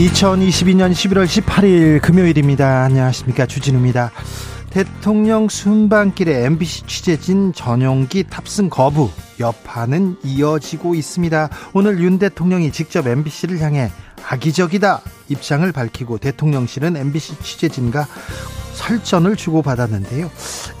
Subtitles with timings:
[0.00, 2.84] 2022년 11월 18일 금요일입니다.
[2.84, 3.44] 안녕하십니까.
[3.44, 4.10] 주진우입니다.
[4.70, 11.50] 대통령 순방길에 MBC 취재진 전용기 탑승 거부 여파는 이어지고 있습니다.
[11.74, 13.90] 오늘 윤 대통령이 직접 MBC를 향해
[14.26, 18.06] 악의적이다 입장을 밝히고 대통령실은 MBC 취재진과
[18.72, 20.30] 설전을 주고받았는데요.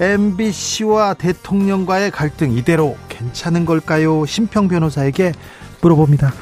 [0.00, 4.24] MBC와 대통령과의 갈등 이대로 괜찮은 걸까요?
[4.24, 5.34] 심평 변호사에게
[5.82, 6.32] 물어봅니다.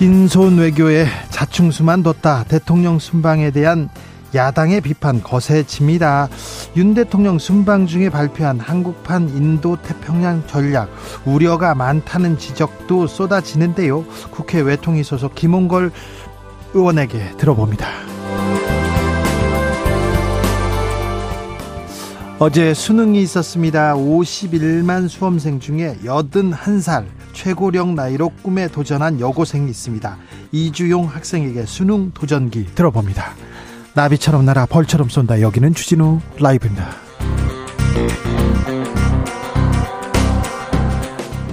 [0.00, 2.44] 빈손 외교에 자충수만 뒀다.
[2.44, 3.90] 대통령 순방에 대한
[4.34, 6.30] 야당의 비판 거세집니다.
[6.76, 10.88] 윤 대통령 순방 중에 발표한 한국판 인도 태평양 전략
[11.26, 14.06] 우려가 많다는 지적도 쏟아지는데요.
[14.30, 15.92] 국회 외통위 소속 김홍걸
[16.72, 17.86] 의원에게 들어봅니다.
[22.42, 23.94] 어제 수능이 있었습니다.
[23.96, 30.16] 51만 수험생 중에 81살 최고령 나이로 꿈에 도전한 여고생이 있습니다.
[30.50, 33.34] 이주용 학생에게 수능 도전기 들어봅니다.
[33.94, 35.42] 나비처럼 날아 벌처럼 쏜다.
[35.42, 36.88] 여기는 주진우 라이브입니다.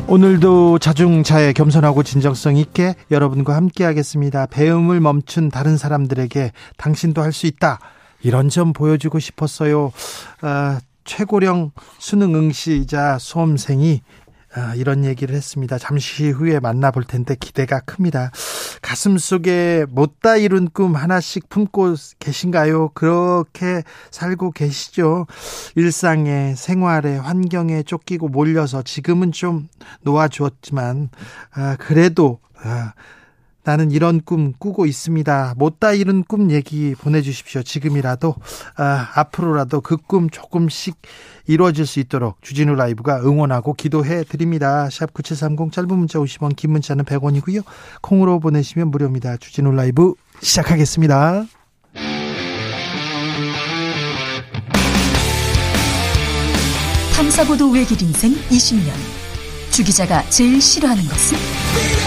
[0.07, 4.45] 오늘도 자중차에 겸손하고 진정성 있게 여러분과 함께 하겠습니다.
[4.45, 7.79] 배움을 멈춘 다른 사람들에게 당신도 할 수 있다.
[8.21, 9.91] 이런 점 보여주고 싶었어요.
[10.41, 14.01] 아, 최고령 수능 응시자 수험생이
[14.55, 15.77] 아, 이런 얘기를 했습니다.
[15.77, 18.31] 잠시 후에 만나볼 텐데 기대가 큽니다.
[18.81, 22.89] 가슴 속에 못다 이룬 꿈 하나씩 품고 계신가요?
[22.95, 25.27] 그렇게 살고 계시죠?
[25.75, 29.67] 일상에, 생활에, 환경에 쫓기고 몰려서 지금은 좀
[30.01, 31.09] 놓아주었지만,
[31.53, 32.93] 아, 그래도, 아,
[33.67, 35.55] 나는 이런 꿈 꾸고 있습니다.
[35.57, 37.63] 못다 이룬 꿈 얘기 보내주십시오.
[37.63, 38.33] 지금이라도
[38.77, 40.95] 아, 앞으로라도 그 꿈 조금씩
[41.47, 44.87] 이루어질 수 있도록 주진우 라이브가 응원하고 기도해 드립니다.
[44.89, 47.63] 샵 9730 짧은 문자 50원 긴 문자는 100원이고요.
[48.01, 49.35] 콩으로 보내시면 무료입니다.
[49.35, 51.43] 주진우 라이브 시작하겠습니다.
[57.15, 58.93] 탐사보도 외길 인생 20년
[59.71, 62.06] 주 기자가 제일 싫어하는 것은?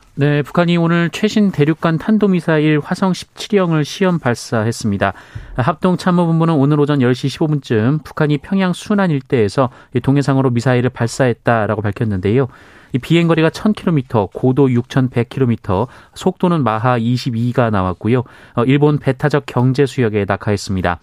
[0.21, 5.13] 네, 북한이 오늘 최신 대륙간 탄도미사일 화성 17형을 시험 발사했습니다.
[5.55, 9.71] 합동참모본부는 오늘 오전 10시 15분쯤 북한이 평양 순안 일대에서
[10.03, 12.49] 동해상으로 미사일을 발사했다라고 밝혔는데요.
[12.93, 18.19] 이 비행거리가 1000km, 고도 6100km, 속도는 마하 22가 나왔고요.
[18.53, 20.99] 어, 일본 배타적 경제 수역에 낙하했습니다.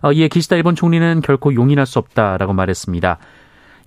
[0.00, 3.18] 어, 이에 기시다 일본 총리는 결코 용인할 수 없다라고 말했습니다.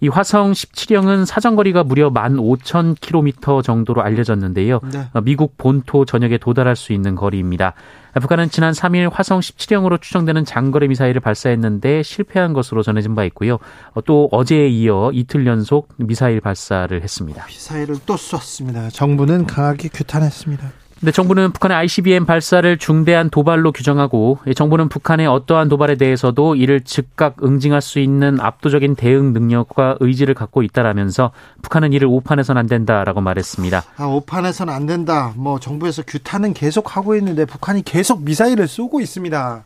[0.01, 4.79] 이 화성 17형은 사정거리가 무려 15,000km 정도로 알려졌는데요.
[4.91, 5.07] 네.
[5.13, 7.73] 어, 미국 본토 전역에 도달할 수 있는 거리입니다.
[8.19, 13.59] 북한은 지난 3일 화성 17형으로 추정되는 장거리 미사일을 발사했는데 실패한 것으로 전해진 바 있고요.
[13.93, 17.45] 어, 또 어제에 이어 이틀 연속 미사일 발사를 했습니다.
[17.47, 18.89] 미사일을 또 쐈습니다.
[18.89, 20.84] 정부는 강하게 규탄했습니다.
[21.01, 27.43] 네, 정부는 북한의 ICBM 발사를 중대한 도발로 규정하고 정부는 북한의 어떠한 도발에 대해서도 이를 즉각
[27.43, 31.31] 응징할 수 있는 압도적인 대응 능력과 의지를 갖고 있다라면서
[31.61, 33.83] 북한은 이를 오판해서는 안 된다라고 말했습니다.
[33.97, 35.33] 아, 오판해서는 안 된다.
[35.35, 39.63] 뭐 정부에서 규탄은 계속 하고 있는데 북한이 계속 미사일을 쏘고 있습니다.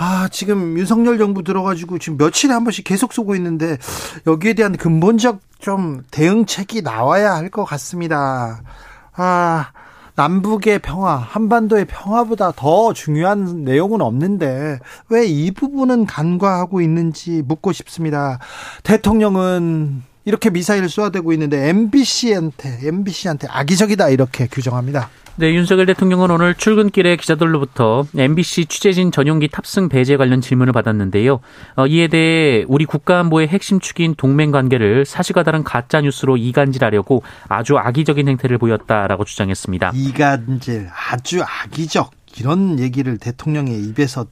[0.00, 3.78] 아, 지금 윤석열 정부 들어가지고 지금 며칠에 한 번씩 계속 쏘고 있는데
[4.26, 8.60] 여기에 대한 근본적 좀 대응책이 나와야 할 것 같습니다.
[9.16, 9.70] 아,
[10.18, 14.80] 남북의 평화, 한반도의 평화보다 더 중요한 내용은 없는데
[15.10, 18.40] 왜 이 부분은 간과하고 있는지 묻고 싶습니다.
[18.82, 25.08] 대통령은 이렇게 미사일을 쏘아대고 있는데 MBC한테 MBC한테 악의적이다 이렇게 규정합니다.
[25.36, 31.40] 네, 윤석열 대통령은 오늘 출근길에 기자들로부터 MBC 취재진 전용기 탑승 배제 관련 질문을 받았는데요.
[31.76, 37.78] 어, 이에 대해 우리 국가안보의 핵심 축인 동맹 관계를 사실과 다른 가짜 뉴스로 이간질하려고 아주
[37.78, 39.92] 악의적인 행태를 보였다라고 주장했습니다.
[39.94, 44.26] 이간질 아주 악의적 이런 얘기를 대통령의 입에서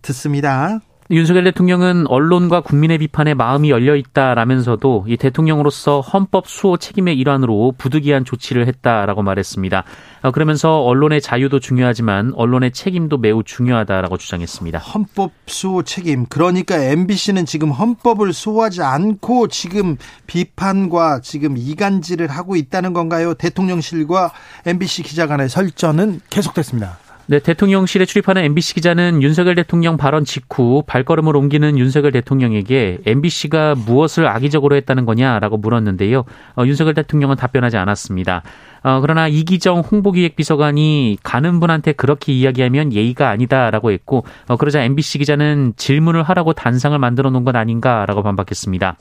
[0.00, 0.78] 듣습니다.
[1.10, 8.24] 윤석열 대통령은 언론과 국민의 비판에 마음이 열려 있다라면서도 이 대통령으로서 헌법 수호 책임의 일환으로 부득이한
[8.24, 9.84] 조치를 했다라고 말했습니다.
[10.22, 14.78] 어, 그러면서 언론의 자유도 중요하지만 언론의 책임도 매우 중요하다라고 주장했습니다.
[14.78, 16.24] 헌법 수호 책임.
[16.26, 23.34] 그러니까 MBC는 지금 헌법을 수호하지 않고 지금 비판과 지금 이간질을 하고 있다는 건가요?
[23.34, 24.32] 대통령실과
[24.64, 27.03] MBC 기자 간의 설전은 계속됐습니다.
[27.26, 34.26] 네, 대통령실에 출입하는 MBC 기자는 윤석열 대통령 발언 직후 발걸음을 옮기는 윤석열 대통령에게 MBC가 무엇을
[34.26, 36.24] 악의적으로 했다는 거냐라고 물었는데요.
[36.54, 38.42] 어, 윤석열 대통령은 답변하지 않았습니다.
[38.82, 45.72] 어, 그러나 이기정 홍보기획비서관이 가는 분한테 그렇게 이야기하면 예의가 아니다라고 했고 어, 그러자 MBC 기자는
[45.78, 48.98] 질문을 하라고 단상을 만들어 놓은 건 아닌가라고 반박했습니다.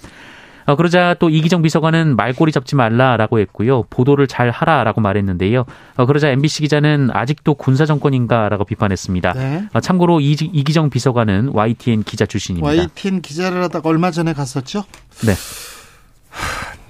[0.66, 3.84] 어, 그러자 또 이기정 비서관은 말꼬리 잡지 말라라고 했고요.
[3.90, 5.66] 보도를 잘 하라라고 말했는데요.
[5.98, 9.34] 어, 그러자 MBC 기자는 아직도 군사 정권인가라고 비판했습니다.
[9.34, 9.68] 네.
[9.74, 12.68] 어, 참고로 이, 이기정 비서관은 YTN 기자 출신입니다.
[12.68, 14.84] YTN 기자를 하다가 얼마 전에 갔었죠?
[15.26, 15.34] 네.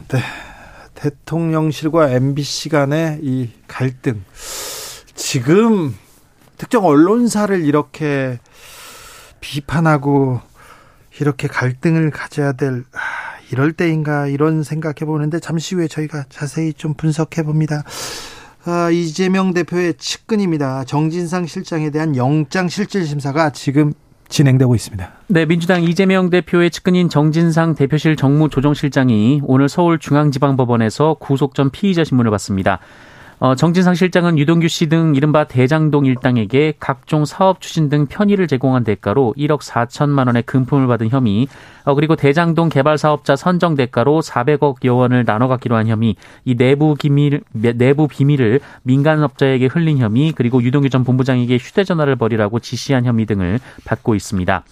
[0.10, 0.20] 네.
[0.96, 4.24] 대통령실과 MBC 간의 이 갈등.
[5.16, 5.96] 지금
[6.58, 8.40] 특정 언론사를 이렇게
[9.42, 10.40] 비판하고
[11.20, 12.86] 이렇게 갈등을 가져야 될
[13.54, 17.84] 이럴 때인가 이런 생각해 보는데 잠시 후에 저희가 자세히 좀 분석해 봅니다.
[18.66, 20.86] 아, 이재명 대표의 측근입니다.
[20.86, 23.94] 정진상 실장에 대한 영장 실질 심사가 지금
[24.28, 25.12] 진행되고 있습니다.
[25.28, 32.80] 네, 민주당 이재명 대표의 측근인 정진상 대표실 정무조정실장이 오늘 서울중앙지방법원에서 구속 전 피의자 신문을 받습니다.
[33.44, 38.86] 어, 정진상 실장은 유동규 씨 등 이른바 대장동 일당에게 각종 사업 추진 등 편의를 제공한
[38.86, 41.50] 대가로 1억 4천만 원의 금품을 받은 혐의,
[41.84, 46.56] 어, 그리고 대장동 개발 사업자 선정 대가로 400억 여 원을 나눠 갖기로 한 혐의, 이
[46.56, 53.26] 내부 기밀 내부 비밀을 민간업자에게 흘린 혐의, 그리고 유동규 전 본부장에게 휴대전화를 버리라고 지시한 혐의
[53.26, 54.64] 등을 받고 있습니다.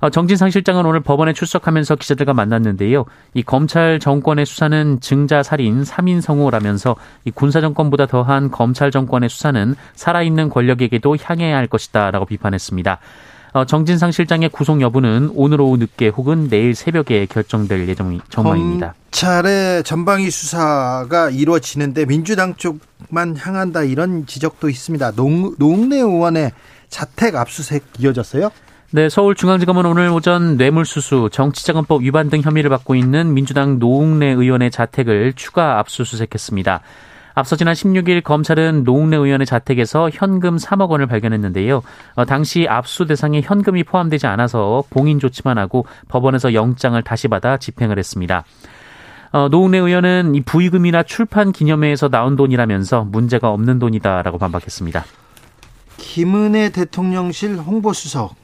[0.00, 3.04] 어, 정진상 실장은 오늘 법원에 출석하면서 기자들과 만났는데요.
[3.34, 9.74] 이 검찰 정권의 수사는 증자 살인 3인 성호라면서 이 군사 정권보다 더한 검찰 정권의 수사는
[9.94, 12.98] 살아있는 권력에게도 향해야 할 것이다라고 비판했습니다.
[13.54, 18.94] 어, 정진상 실장의 구속 여부는 오늘 오후 늦게 혹은 내일 새벽에 결정될 예정 전망입니다.
[19.12, 25.12] 검찰의 전방위 수사가 이루어지는데 민주당 쪽만 향한다 이런 지적도 있습니다.
[25.12, 26.50] 농, 농내 의원의
[26.88, 28.50] 자택 압수수색 이어졌어요?
[28.94, 35.32] 네, 서울중앙지검은 오늘 오전 뇌물수수, 정치자금법 위반 등 혐의를 받고 있는 민주당 노웅래 의원의 자택을
[35.32, 36.80] 추가 압수수색했습니다.
[37.34, 41.82] 앞서 지난 16일 검찰은 노웅래 의원의 자택에서 현금 3억 원을 발견했는데요.
[42.14, 47.98] 어, 당시 압수 대상에 현금이 포함되지 않아서 봉인 조치만 하고 법원에서 영장을 다시 받아 집행을
[47.98, 48.44] 했습니다.
[49.32, 55.04] 어, 노웅래 의원은 이 부의금이나 출판 기념회에서 나온 돈이라면서 문제가 없는 돈이다라고 반박했습니다.
[55.96, 58.43] 김은혜 대통령실 홍보수석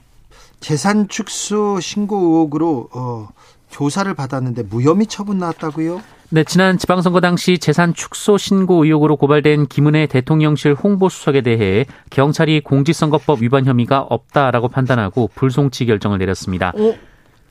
[0.60, 3.28] 재산 축소 신고 의혹으로 어,
[3.70, 6.00] 조사를 받았는데 무혐의 처분 나왔다고요?
[6.32, 13.42] 네, 지난 지방선거 당시 재산 축소 신고 의혹으로 고발된 김은혜 대통령실 홍보수석에 대해 경찰이 공직선거법
[13.42, 16.72] 위반 혐의가 없다라고 판단하고 불송치 결정을 내렸습니다.
[16.76, 16.94] 어?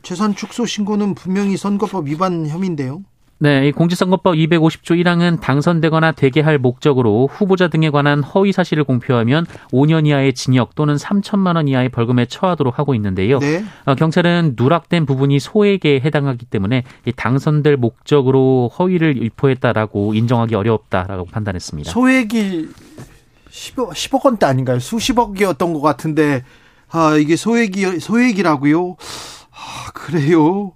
[0.01, 3.03] 재산 축소 신고는 분명히 선거법 위반 혐의인데요.
[3.41, 9.45] 네, 이 공직선거법 250조 1항은 당선되거나 되게 할 목적으로 후보자 등에 관한 허위 사실을 공표하면
[9.71, 13.39] 5년 이하의 징역 또는 3천만 원 이하의 벌금에 처하도록 하고 있는데요.
[13.39, 13.63] 네.
[13.85, 21.91] 어, 경찰은 누락된 부분이 소액에 해당하기 때문에 이 당선될 목적으로 허위를 유포했다라고 인정하기 어렵다라고 판단했습니다.
[21.91, 22.67] 소액이
[23.49, 24.79] 10억, 10억 원대 아닌가요?
[24.79, 26.43] 수십억이었던 것 같은데
[26.89, 28.97] 아, 이게 소액이 소액이라고요?
[29.51, 30.73] 아, 그래요.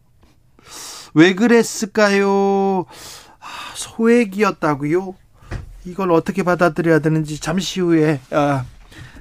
[1.13, 2.85] 왜 그랬을까요?
[3.39, 5.15] 아, 소액이었다고요?
[5.85, 8.65] 이걸 어떻게 받아들여야 되는지 잠시 후에 아,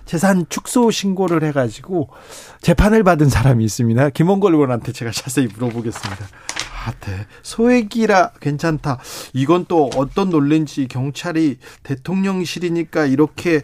[0.05, 2.09] 재산 축소 신고를 해가지고
[2.61, 4.11] 재판을 받은 사람이 있습니다.
[4.11, 6.27] 김원걸 의원한테 제가 자세히 물어보겠습니다.
[6.85, 7.27] 아, 네.
[7.43, 8.99] 소액이라 괜찮다.
[9.33, 13.63] 이건 또 어떤 논리인지 경찰이 대통령실이니까 이렇게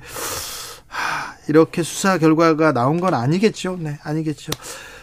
[1.49, 3.79] 이렇게 수사 결과가 나온 건 아니겠죠.
[3.81, 4.53] 네, 아니겠죠.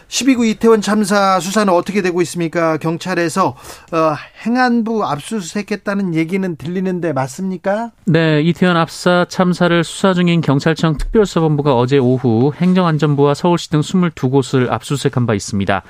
[0.08, 2.76] 12구 이태원 참사 수사는 어떻게 되고 있습니까?
[2.76, 7.90] 경찰에서 어, 행안부 압수수색했다는 얘기는 들리는데 맞습니까?
[8.04, 15.26] 네, 이태원 압사 참사를 수사 중인 경찰청 특별수사본부가 어제 오후 행정안전부와 서울시 등 22곳을 압수수색한
[15.26, 15.82] 바 있습니다.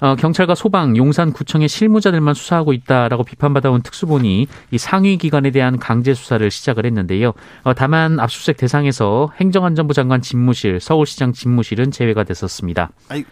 [0.00, 6.50] 어, 경찰과 소방, 용산구청의 실무자들만 수사하고 있다라고 비판받아온 특수본이 이 상위 기관에 대한 강제 수사를
[6.50, 7.34] 시작을 했는데요.
[7.64, 12.90] 어, 다만 압수수색 대상에서 행정안전부 장관 집무실, 서울시장 집무실은 제외가 됐었습니다.
[13.08, 13.24] 아니,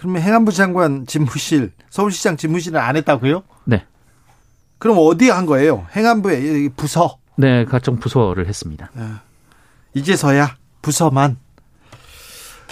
[0.00, 3.42] 그러면 행안부 장관 집무실, 서울시장 집무실은 안 했다고요?
[3.64, 3.84] 네.
[4.78, 5.86] 그럼 어디 한 거예요?
[5.94, 7.18] 행안부의 부서?
[7.36, 8.90] 네, 각종 부서를 했습니다.
[8.96, 9.20] 아,
[9.92, 11.36] 이제서야 부서만.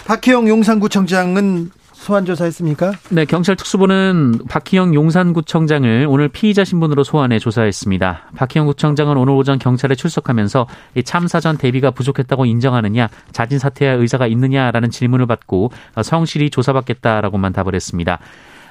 [0.07, 2.93] 박희영 용산구청장은 소환 조사했습니까?
[3.09, 8.31] 네, 경찰 특수부는 박희영 용산구청장을 오늘 피의자 신분으로 소환해 조사했습니다.
[8.35, 10.65] 박희영 구청장은 오늘 오전 경찰에 출석하면서
[11.03, 18.19] 참사 전 대비가 부족했다고 인정하느냐, 자진 사퇴할 의사가 있느냐라는 질문을 받고 성실히 조사받겠다라고만 답을 했습니다.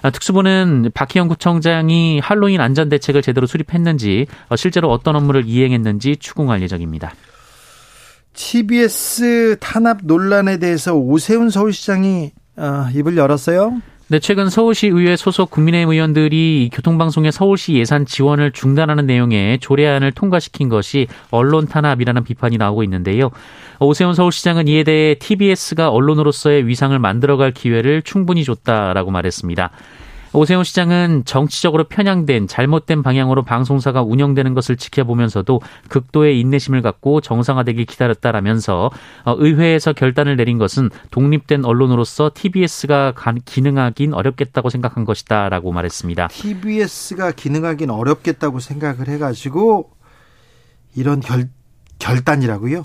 [0.03, 7.13] 특수부는 박희영 구청장이 할로윈 안전 대책을 제대로 수립했는지 실제로 어떤 업무를 이행했는지 추궁할 예정입니다.
[8.33, 13.81] TBS 탄압 논란에 대해서 오세훈 서울시장이 어, 입을 열었어요.
[14.11, 20.71] 네, 최근 서울시 의회 소속 국민의힘 의원들이 교통방송의 서울시 예산 지원을 중단하는 내용의 조례안을 통과시킨
[20.71, 23.31] 것이 언론 탄압이라는 비판이 나오고 있는데요.
[23.81, 29.71] 오세훈 서울시장은 이에 대해 TBS가 언론으로서의 위상을 만들어갈 기회를 충분히 줬다라고 말했습니다.
[30.33, 38.91] 오세훈 시장은 정치적으로 편향된 잘못된 방향으로 방송사가 운영되는 것을 지켜보면서도 극도의 인내심을 갖고 정상화되길 기다렸다라면서
[39.25, 46.29] 어, 의회에서 결단을 내린 것은 독립된 언론으로서 TBS가 기능하긴 어렵겠다고 생각한 것이다라고 말했습니다.
[46.29, 49.91] TBS가 기능하긴 어렵겠다고 생각을 해가지고
[50.95, 51.49] 이런 결
[51.99, 52.83] 결단이라고요?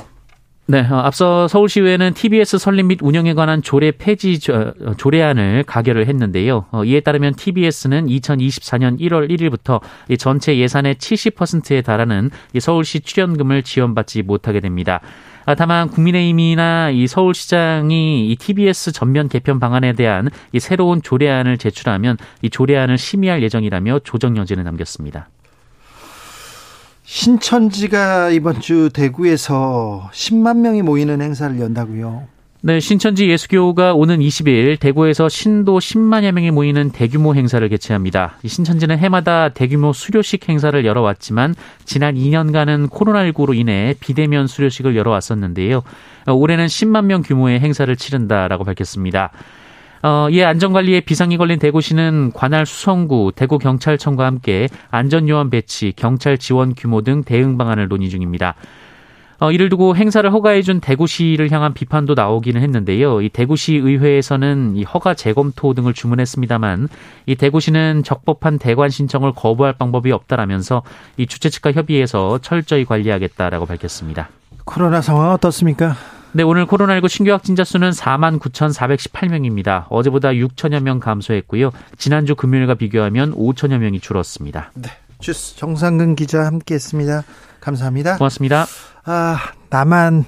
[0.65, 6.65] 네, 어, 앞서 서울시의회는 TBS 설립 및 운영에 관한 조례 폐지 어, 조례안을 가결을 했는데요.
[6.71, 9.81] 어, 이에 따르면 TBS는 2024년 1월 1일부터
[10.17, 15.01] 전체 예산의 70%에 달하는 서울시 출연금을 지원받지 못하게 됩니다.
[15.45, 22.15] 아, 다만 국민의힘이나 이 서울시장이 이 TBS 전면 개편 방안에 대한 이 새로운 조례안을 제출하면
[22.41, 25.27] 이 조례안을 심의할 예정이라며 조정 여지를 남겼습니다.
[27.15, 32.23] 신천지가 이번 주 대구에서 10만 명이 모이는 행사를 연다고요.
[32.61, 38.39] 네, 신천지 예수교가 오는 20일 대구에서 신도 10만여 명이 모이는 대규모 행사를 개최합니다.
[38.43, 41.53] 신천지는 해마다 대규모 수료식 행사를 열어왔지만
[41.85, 45.83] 지난 2년간은 코로나19로 인해 비대면 수료식을 열어왔었는데요.
[46.27, 49.29] 올해는 10만 명 규모의 행사를 치른다라고 밝혔습니다.
[50.03, 57.01] 어, 이에 안전관리에 비상이 걸린 대구시는 관할 수성구, 대구경찰청과 함께 안전요원 배치, 경찰 지원 규모
[57.01, 58.55] 등 대응 방안을 논의 중입니다.
[59.39, 63.21] 어, 이를 두고 행사를 허가해준 대구시를 향한 비판도 나오기는 했는데요.
[63.21, 66.89] 이 대구시 의회에서는 이 허가 재검토 등을 주문했습니다만
[67.25, 70.83] 이 대구시는 적법한 대관 신청을 거부할 방법이 없다라면서
[71.15, 74.27] 이 주최 측과 협의해서 철저히 관리하겠다라고 밝혔습니다.
[74.65, 75.95] 코로나 상황 어떻습니까?
[76.35, 79.85] 네, 오늘 코로나19 신규 확진자 수는 4만 9,418명입니다.
[79.89, 81.69] 어제보다 6천여 명 감소했고요.
[81.99, 84.71] 지난주 금요일과 비교하면 5천여 명이 줄었습니다.
[84.73, 84.89] 네.
[85.19, 87.23] 주스 정상근 기자 함께했습니다.
[87.61, 88.17] 감사합니다.
[88.17, 88.65] 고맙습니다.
[89.05, 89.37] 아,
[89.69, 90.25] 나만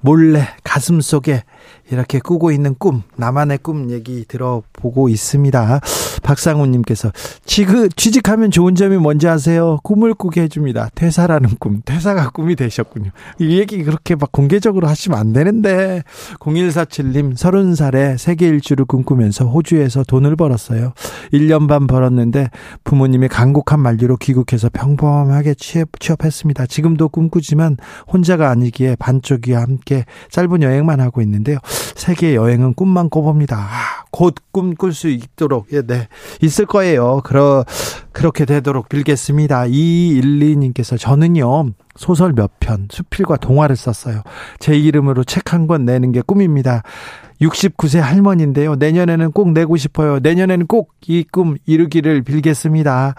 [0.00, 1.44] 몰래 가슴 속에
[1.90, 5.80] 이렇게 꾸고 있는 꿈, 나만의 꿈 얘기 들어보고 있습니다.
[6.22, 7.12] 박상우님께서
[7.44, 9.78] 취직, 취직하면 좋은 점이 뭔지 아세요?
[9.82, 10.90] 꿈을 꾸게 해줍니다.
[10.94, 11.82] 퇴사라는 꿈.
[11.84, 13.10] 퇴사가 꿈이 되셨군요.
[13.40, 16.02] 이 얘기 그렇게 막 공개적으로 하시면 안 되는데.
[16.38, 20.92] 0147님, 30살에 세계 일주를 꿈꾸면서 호주에서 돈을 벌었어요.
[21.32, 22.50] 1년 반 벌었는데
[22.84, 26.66] 부모님의 간곡한 만류로 귀국해서 평범하게 취업, 취업했습니다.
[26.66, 27.76] 지금도 꿈꾸지만
[28.12, 31.58] 혼자가 아니기에 반쪽이와 함께 짧은 여행만 하고 있는데요.
[31.96, 33.56] 세계 여행은 꿈만 꿔봅니다.
[33.56, 36.08] 아, 곧 꿈꿀 수 있도록 예, 네
[36.40, 37.20] 있을 거예요.
[37.24, 37.64] 그러
[38.12, 39.62] 그렇게 되도록 빌겠습니다.
[39.64, 44.22] 2212님께서 저는요 소설 몇 편, 수필과 동화를 썼어요.
[44.58, 46.82] 제 이름으로 책 한 권 내는 게 꿈입니다.
[47.40, 48.76] 69세 할머니인데요.
[48.76, 50.18] 내년에는 꼭 내고 싶어요.
[50.20, 53.14] 내년에는 꼭 이 꿈 이루기를 빌겠습니다.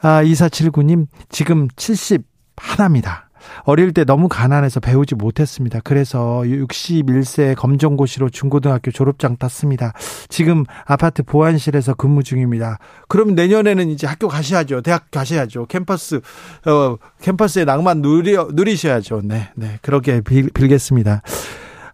[0.00, 2.22] 아, 2479님, 지금 70
[2.56, 3.25] 하나입니다.
[3.64, 5.80] 어릴 때 너무 가난해서 배우지 못했습니다.
[5.84, 9.92] 그래서 61세 검정고시로 중고등학교 졸업장 땄습니다.
[10.28, 12.78] 지금 아파트 보안실에서 근무 중입니다.
[13.08, 14.82] 그럼 내년에는 이제 학교 가셔야죠.
[14.82, 15.66] 대학 가셔야죠.
[15.66, 16.20] 캠퍼스
[16.66, 19.22] 어 캠퍼스의 낭만 누리 누리셔야죠.
[19.24, 19.78] 네, 네.
[19.82, 21.22] 그렇게 빌, 빌겠습니다.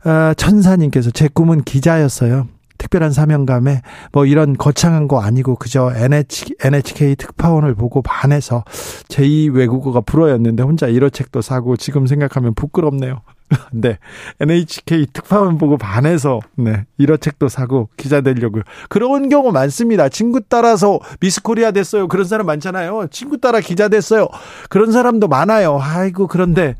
[0.04, 2.48] 어, 천사님께서 제 꿈은 기자였어요.
[2.82, 8.64] 특별한 사명감에 뭐 이런 거창한 거 아니고 그저 NH, NHK 특파원을 보고 반해서
[9.08, 13.20] 제2 외국어가 불어였는데 혼자 1호 책도 사고 지금 생각하면 부끄럽네요.
[13.70, 13.98] 네.
[14.40, 16.86] NHK 특파원 보고 반해서, 네.
[16.98, 18.62] 1호 책도 사고 기자 되려고요.
[18.88, 20.08] 그런 경우 많습니다.
[20.08, 22.08] 친구 따라서 미스 코리아 됐어요.
[22.08, 23.08] 그런 사람 많잖아요.
[23.10, 24.28] 친구 따라 기자 됐어요.
[24.70, 25.78] 그런 사람도 많아요.
[25.80, 26.76] 아이고, 그런데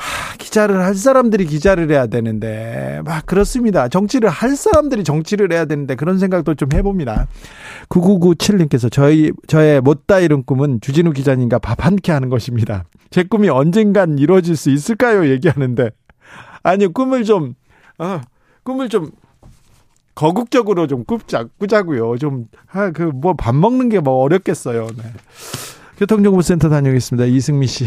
[0.00, 3.88] 하, 기자를 할 사람들이 기자를 해야 되는데 막 그렇습니다.
[3.88, 7.26] 정치를 할 사람들이 정치를 해야 되는데 그런 생각도 좀 해봅니다.
[7.90, 12.84] 9997님께서 저희 저의 못다 이룬 꿈은 주진우 기자님과 밥 한 끼 하는 것입니다.
[13.10, 15.28] 제 꿈이 언젠간 이루어질 수 있을까요?
[15.28, 15.90] 얘기하는데
[16.62, 17.54] 아니요 꿈을 좀
[17.98, 18.20] 어,
[18.62, 19.10] 꿈을 좀
[20.14, 22.18] 거국적으로 좀 꾸자, 꾸자고요.
[22.18, 24.86] 좀, 아, 그, 뭐, 밥 먹는 게 뭐 어렵겠어요.
[24.96, 25.04] 네.
[25.98, 27.24] 교통정보센터 다녀오겠습니다.
[27.26, 27.86] 이승미 씨.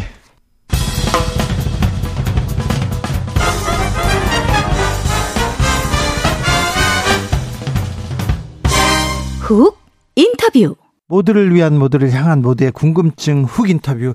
[9.43, 9.77] 훅
[10.15, 10.77] 인터뷰.
[11.07, 14.13] 모두를 위한 모두를 향한 모두의 궁금증 훅 인터뷰.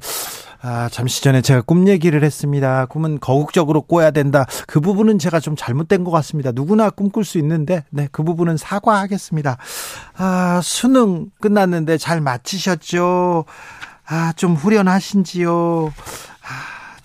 [0.63, 2.87] 아, 잠시 전에 제가 꿈 얘기를 했습니다.
[2.87, 4.47] 꿈은 거국적으로 꿔야 된다.
[4.67, 6.51] 그 부분은 제가 좀 잘못된 것 같습니다.
[6.53, 9.59] 누구나 꿈꿀 수 있는데, 네, 그 부분은 사과하겠습니다.
[10.17, 13.45] 아, 수능 끝났는데 잘 마치셨죠?
[14.07, 15.93] 아, 좀 후련하신지요?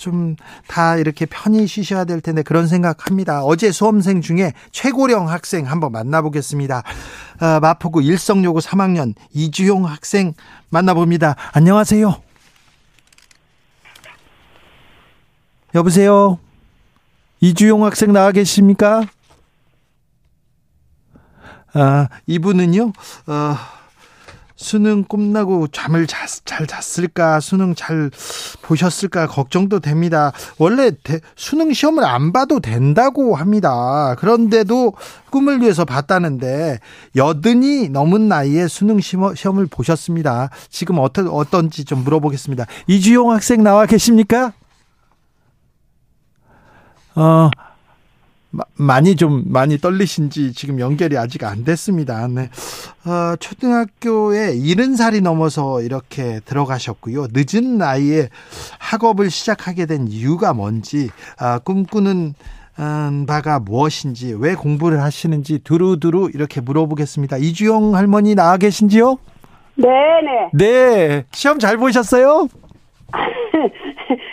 [0.04, 3.44] 아, 좀다 이렇게 편히 쉬셔야 될 텐데 그런 생각합니다.
[3.44, 6.84] 어제 수험생 중에 최고령 학생 한번 만나보겠습니다.
[7.40, 10.34] 아, 마포구 일성여고 3학년 이주용 학생
[10.70, 11.36] 만나봅니다.
[11.54, 12.22] 안녕하세요.
[15.76, 16.40] 여보세요?
[17.40, 19.04] 이주용 학생 나와 계십니까?
[21.76, 22.94] 아, 이분은요,
[23.26, 23.56] 어,
[24.56, 28.12] 수능 끝나고 잠을 자, 잘 잤을까, 수능 잘
[28.62, 30.32] 보셨을까, 걱정도 됩니다.
[30.58, 34.16] 원래 대, 수능 시험을 안 봐도 된다고 합니다.
[34.20, 34.94] 그런데도
[35.32, 36.80] 꿈을 위해서 봤다는데,
[37.16, 40.50] 여든이 넘은 나이에 수능 시험을 보셨습니다.
[40.70, 42.66] 지금 어떤, 어떤지 좀 물어보겠습니다.
[42.88, 44.54] 이주용 학생 나와 계십니까?
[47.16, 47.50] 어,
[48.76, 52.28] 많이 좀 많이 떨리신지 지금 연결이 아직 안 됐습니다.
[52.28, 52.50] 네.
[53.06, 57.28] 어, 초등학교에 70살이 넘어서 이렇게 들어가셨고요.
[57.34, 58.30] 늦은 나이에
[58.80, 62.34] 학업을 시작하게 된 이유가 뭔지, 아, 꿈꾸는
[62.80, 67.38] 음, 바가 무엇인지, 왜 공부를 하시는지 두루두루 이렇게 물어보겠습니다.
[67.38, 69.18] 이주영 할머니 나와 계신지요?
[69.76, 70.50] 네네.
[70.54, 71.26] 네.
[71.32, 72.48] 시험 잘 보셨어요?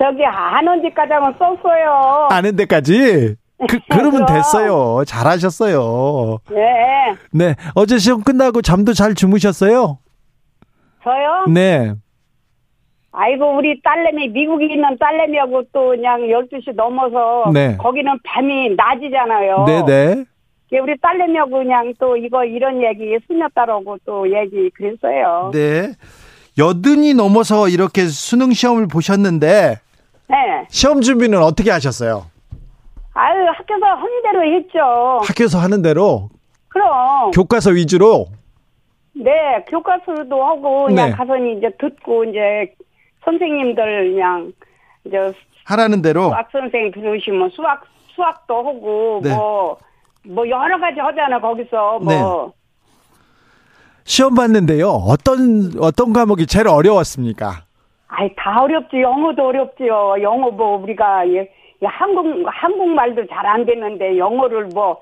[0.00, 2.28] 저기 아는 데까지는 썼어요.
[2.30, 3.36] 아는 데까지?
[3.68, 5.04] 그, 그러면 됐어요.
[5.04, 6.38] 잘하셨어요.
[6.50, 7.14] 네.
[7.32, 7.54] 네.
[7.74, 9.98] 어제 시험 끝나고 잠도 잘 주무셨어요?
[11.04, 11.44] 저요?
[11.52, 11.92] 네.
[13.12, 17.50] 아이고, 우리 딸내미, 미국에 있는 딸내미하고 또 그냥 12시 넘어서.
[17.52, 17.76] 네.
[17.76, 19.64] 거기는 밤이 낮이잖아요.
[19.66, 20.24] 네네.
[20.80, 25.50] 우리 딸내미하고 그냥 또 이거 이런 얘기 수녀딸하고 또 얘기 그랬어요.
[25.52, 25.92] 네.
[26.56, 29.80] 여든이 넘어서 이렇게 수능 시험을 보셨는데
[30.30, 30.66] 네.
[30.68, 32.26] 시험 준비는 어떻게 하셨어요?
[33.14, 34.78] 아유, 학교에서 하는 대로 했죠.
[35.26, 36.30] 학교에서 하는 대로
[36.68, 37.30] 그럼.
[37.32, 38.26] 교과서 위주로
[39.12, 39.30] 네,
[39.68, 41.12] 교과서도 하고 그냥 네.
[41.16, 42.72] 가서 이제 듣고 이제
[43.24, 44.52] 선생님들 그냥
[45.04, 45.16] 이제
[45.64, 47.82] 하라는 대로 수학 선생 들으시면 수학
[48.14, 49.34] 수학도 하고 네.
[49.34, 49.78] 뭐
[50.26, 52.52] 뭐 여러 가지 하잖아 거기서 뭐 네.
[54.04, 54.88] 시험 봤는데요.
[54.90, 57.64] 어떤 어떤 과목이 제일 어려웠습니까?
[58.12, 61.48] 아이 다 어렵지 영어도 어렵지요 영어 뭐 우리가 예,
[61.82, 65.00] 예, 한국 한국말도 잘 안 되는데 영어를 뭐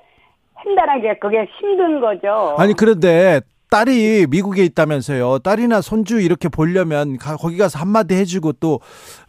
[0.53, 2.55] 한다는 게 그게 힘든 거죠.
[2.57, 3.41] 아니 그런데
[3.71, 5.39] 딸이 미국에 있다면서요.
[5.39, 8.79] 딸이나 손주 이렇게 보려면 가- 거기 가서 한마디 해주고 또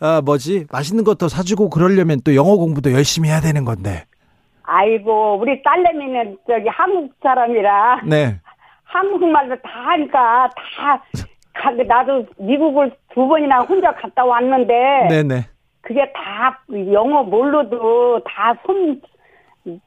[0.01, 4.05] 아, 뭐지 맛있는 것도 사주고 그러려면 또 영어 공부도 열심히 해야 되는 건데.
[4.62, 8.40] 아이고 우리 딸내미는 저기 한국 사람이라 네.
[8.85, 11.03] 한국말도 다 하니까 다
[11.61, 14.75] 가- 나도 미국을 두 번이나 혼자 갔다 왔는데
[15.09, 15.46] 네네.
[15.83, 16.61] 그게 다
[16.92, 19.01] 영어 몰라도 다손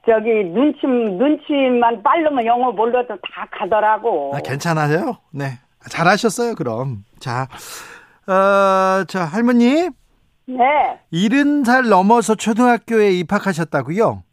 [0.05, 4.31] 저기 눈치 눈치만 빠르면 영어 몰라도 다 가더라고.
[4.35, 5.17] 아, 괜찮아요.
[5.31, 5.45] 네.
[5.89, 7.03] 잘하셨어요, 그럼.
[7.19, 7.47] 자,
[8.27, 9.89] 어, 자, 할머니,
[10.45, 14.23] 네, 70살 넘어서 초등학교에 입학하셨다고요?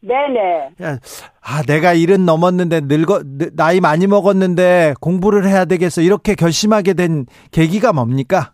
[0.00, 0.70] 네네.
[0.82, 0.98] 야,
[1.42, 6.02] 아, 내가 70 넘었는데 늙어, 늙- 나이 많이 먹었는데 공부를 해야 되겠어.
[6.02, 8.52] 이렇게 결심하게 된 계기가 뭡니까?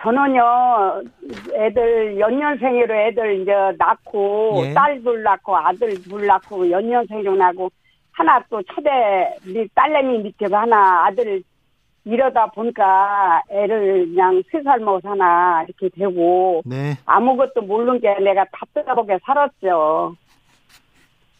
[0.00, 1.02] 저는요
[1.54, 4.74] 애들 연년생으로 애들 이제 낳고 예.
[4.74, 7.70] 딸둘 낳고 아들 둘 낳고 연년생으로 낳고
[8.12, 8.88] 하나 또 초대
[9.46, 11.42] 우리 딸내미 밑에 하나 아들
[12.04, 16.92] 이러다 보니까 애를 그냥 세살 먹어서 하나 이렇게 되고 네.
[17.04, 20.14] 아무것도 모르는 게 내가 답답하게 살았죠.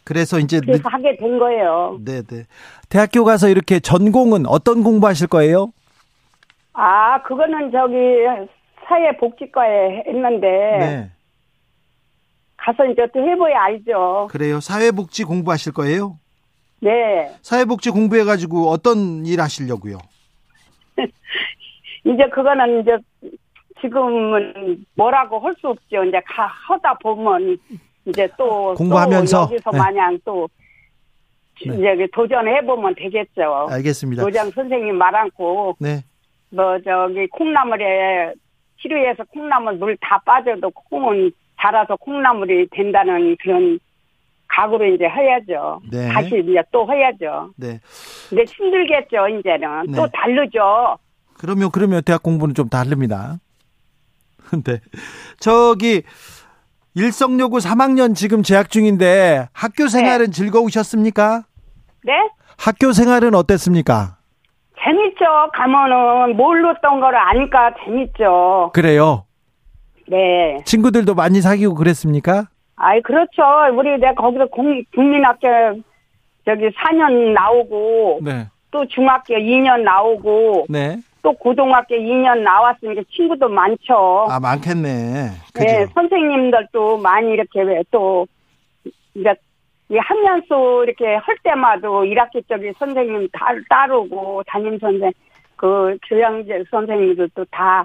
[0.07, 1.99] 그래서 이제 늦, 그래서 하게 된 거예요.
[2.05, 2.45] 네, 네.
[2.89, 5.73] 대학교 가서 이렇게 전공은 어떤 공부하실 거예요?
[6.75, 7.97] 아, 그거는 저기
[8.87, 11.11] 사회복지과에 했는데 네.
[12.57, 14.29] 가서 이제 또 해봐야 알죠.
[14.31, 14.61] 그래요.
[14.61, 16.19] 사회복지 공부하실 거예요?
[16.81, 17.35] 네.
[17.43, 19.99] 사회복지 공부해가지고 어떤 일 하시려고요?
[22.05, 22.97] 이제 그거는 이제
[23.81, 26.05] 지금은 뭐라고 할 수 없죠.
[26.05, 27.59] 이제 가, 하다 보면
[28.07, 29.79] 이제 또 공부하면서 또 여기서 네.
[29.79, 30.49] 마냥 또
[31.67, 31.75] 네.
[31.75, 33.69] 이제 도전해 보면 되겠죠.
[33.71, 34.23] 알겠습니다.
[34.23, 36.05] 도장 선생님 말 않고 네.
[36.51, 38.35] 뭐 저기 콩나물에
[38.81, 43.79] 치료해서 콩나물 물 다 빠져도 콩은 자라서 콩나물이 된다는 그런
[44.49, 45.81] 각오로 이제 해야죠.
[45.91, 46.09] 네.
[46.09, 47.51] 다시 이제 또 해야죠.
[47.57, 47.81] 네.
[48.29, 49.97] 근데 힘들겠죠 이제는 네.
[49.97, 50.99] 또 다르죠.
[51.39, 53.39] 그러면 그러면 대학 공부는 좀 다릅니다.
[54.65, 54.79] 네.
[55.41, 56.03] 저기
[56.97, 61.43] 일성여고 3학년 지금 재학 중인데 학교 생활은 즐거우셨습니까?
[62.03, 62.13] 네?
[62.57, 64.17] 학교 생활은 어땠습니까?
[64.83, 65.27] 재밌죠.
[65.53, 68.71] 가면은 몰랐던 거를 아니까 재밌죠.
[68.73, 69.27] 그래요.
[70.09, 70.63] 네.
[70.65, 72.49] 친구들도 많이 사귀고 그랬습니까?
[72.77, 73.43] 아이 그렇죠.
[73.75, 75.49] 우리 내가 거기서 공, 국민학교
[76.47, 78.47] 저기 4년 나오고 네.
[78.71, 80.97] 또 중학교 2년 나오고 네.
[81.27, 84.29] 또 고등학교 2년 나왔으니까 친구도 많죠.
[84.31, 85.31] 아, 많겠네.
[85.53, 85.65] 그죠?
[85.65, 88.29] 네, 선생님들도 많이 이렇게 왜또
[89.13, 89.35] 이제
[89.89, 95.11] 이 학년수 이렇게 할 때마다 1학기 쪽에 선생님 다 따르고 담임 선생
[95.57, 97.85] 그 교양제 선생님들도 다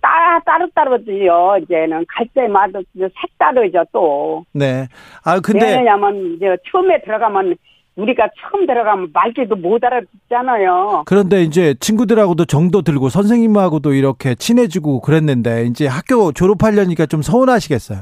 [0.00, 1.58] 따, 따로따로지요.
[1.62, 4.44] 이제는 갈 때마다 색다르죠, 또.
[4.52, 4.86] 네.
[5.24, 7.54] 아, 근데 왜냐면, 이제 처음에 들어가면,
[7.96, 11.04] 우리가 처음 들어가면 말귀도 못 알아듣잖아요.
[11.06, 18.00] 그런데 이제 친구들하고도 정도 들고 선생님하고도 이렇게 친해지고 그랬는데 이제 학교 졸업하려니까 좀 서운하시겠어요.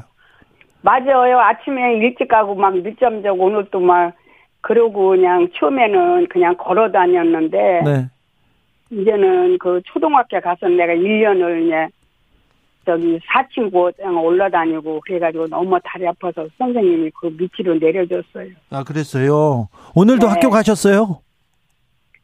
[0.83, 1.39] 맞아요.
[1.41, 4.13] 아침에 일찍 가고 막 늦잠 자고 오늘 또 막,
[4.61, 8.07] 그러고 그냥 처음에는 그냥 걸어 다녔는데, 네.
[8.91, 11.89] 이제는 그 초등학교 가서 내가 1년을 이제
[12.89, 18.49] 저기 4층 고장 올라다니고 그래가지고 너무 다리 아파서 선생님이 그 밑으로 내려줬어요.
[18.71, 19.69] 아, 그랬어요.
[19.95, 20.33] 오늘도 네.
[20.33, 21.21] 학교 가셨어요?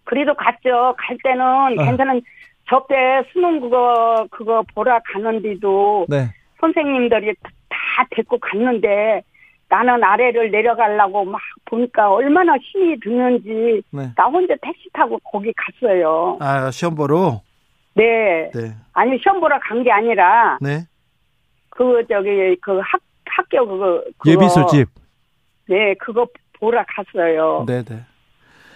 [0.05, 0.95] 그래도 갔죠.
[0.97, 1.85] 갈 때는 아.
[1.85, 2.23] 괜찮은
[2.71, 2.95] 저때
[3.31, 6.31] 수능 그거 그거 보러 가는데도 네.
[6.61, 7.35] 선생님들이
[7.69, 9.23] 다 데리고 갔는데
[9.69, 14.13] 나는 아래를 내려가려고 막 보니까 얼마나 힘이 드는지 네.
[14.17, 16.39] 나 혼자 택시 타고 거기 갔어요.
[16.41, 17.43] 아, 시험 보러?
[17.95, 18.51] 네.
[18.53, 18.75] 네.
[18.93, 20.87] 아니 시험 보러 간 게 아니라 네.
[21.71, 24.89] 그 저기 그 학 학교 그거, 그거 예비 술집.
[25.69, 26.27] 네 그거
[26.61, 27.65] 보러 갔어요.
[27.67, 28.01] 네, 네.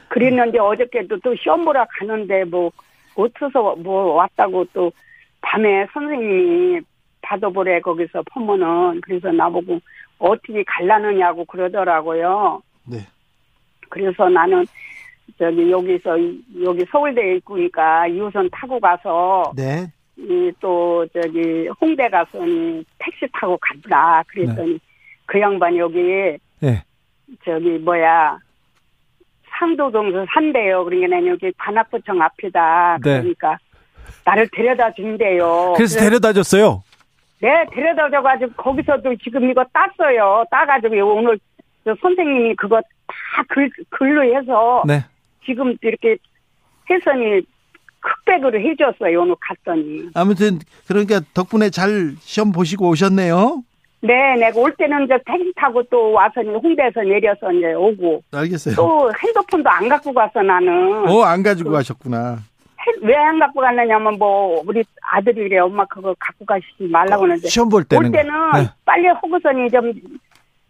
[0.09, 2.70] 그랬는데 어저께도 또 시험 보러 가는데 뭐
[3.14, 4.90] 어디서 뭐 왔다고 또
[5.40, 6.81] 밤에 선생님이
[7.22, 9.81] 받아보래 거기서 포문은 그래서 나보고
[10.18, 12.62] 어떻게 갈라느냐고 그러더라고요.
[12.85, 12.98] 네.
[13.90, 14.66] 그래서 나는
[15.38, 19.87] 저기 여기서 이- 여기 서울대에 있으니까 2호선 타고 가서 네.
[20.16, 24.79] 이또 저기 홍대 가서 이 택시 타고 간다 그랬더니
[25.27, 26.83] 그 양반 여기 네.
[27.44, 28.38] 저기 뭐야
[29.59, 30.85] 상도동에서 산대요.
[30.85, 32.98] 그러니까 난 여기 관악구청 앞이다.
[33.05, 33.20] 네.
[33.20, 33.59] 그러니까
[34.24, 35.74] 나를 데려다 준대요.
[35.77, 36.83] 그래서 데려다 줬어요.
[37.40, 40.44] 네 데려다 줘가지고 거기서도 지금 이거 땄어요.
[40.51, 41.38] 따가지고 오늘
[41.85, 45.05] 저 선생님이 그거 다 글, 글로 해서 네.
[45.48, 46.16] 지금 이렇게
[46.90, 47.40] 해선이
[48.02, 49.22] 흑백으로 해줬어요.
[49.22, 50.11] 오늘 갔더니.
[50.14, 53.62] 아무튼 그러니까 덕분에 잘 시험 보시고 오셨네요.
[54.00, 58.76] 네, 내가 올 때는 이제 택시 타고 또 와서 홍대에서 내려서 이제 오고 알겠어요.
[58.76, 61.08] 또 핸드폰도 안 갖고 갔어 나는.
[61.08, 62.38] 어, 안 가지고 가셨구나.
[63.02, 67.68] 왜 안 갖고 갔느냐면 뭐 우리 아들이 그래 엄마 그거 갖고 가시지 말라고 하는데 시험
[67.68, 68.06] 볼 때는.
[68.06, 68.68] 올 때는 네.
[68.84, 69.92] 빨리 호구선이 좀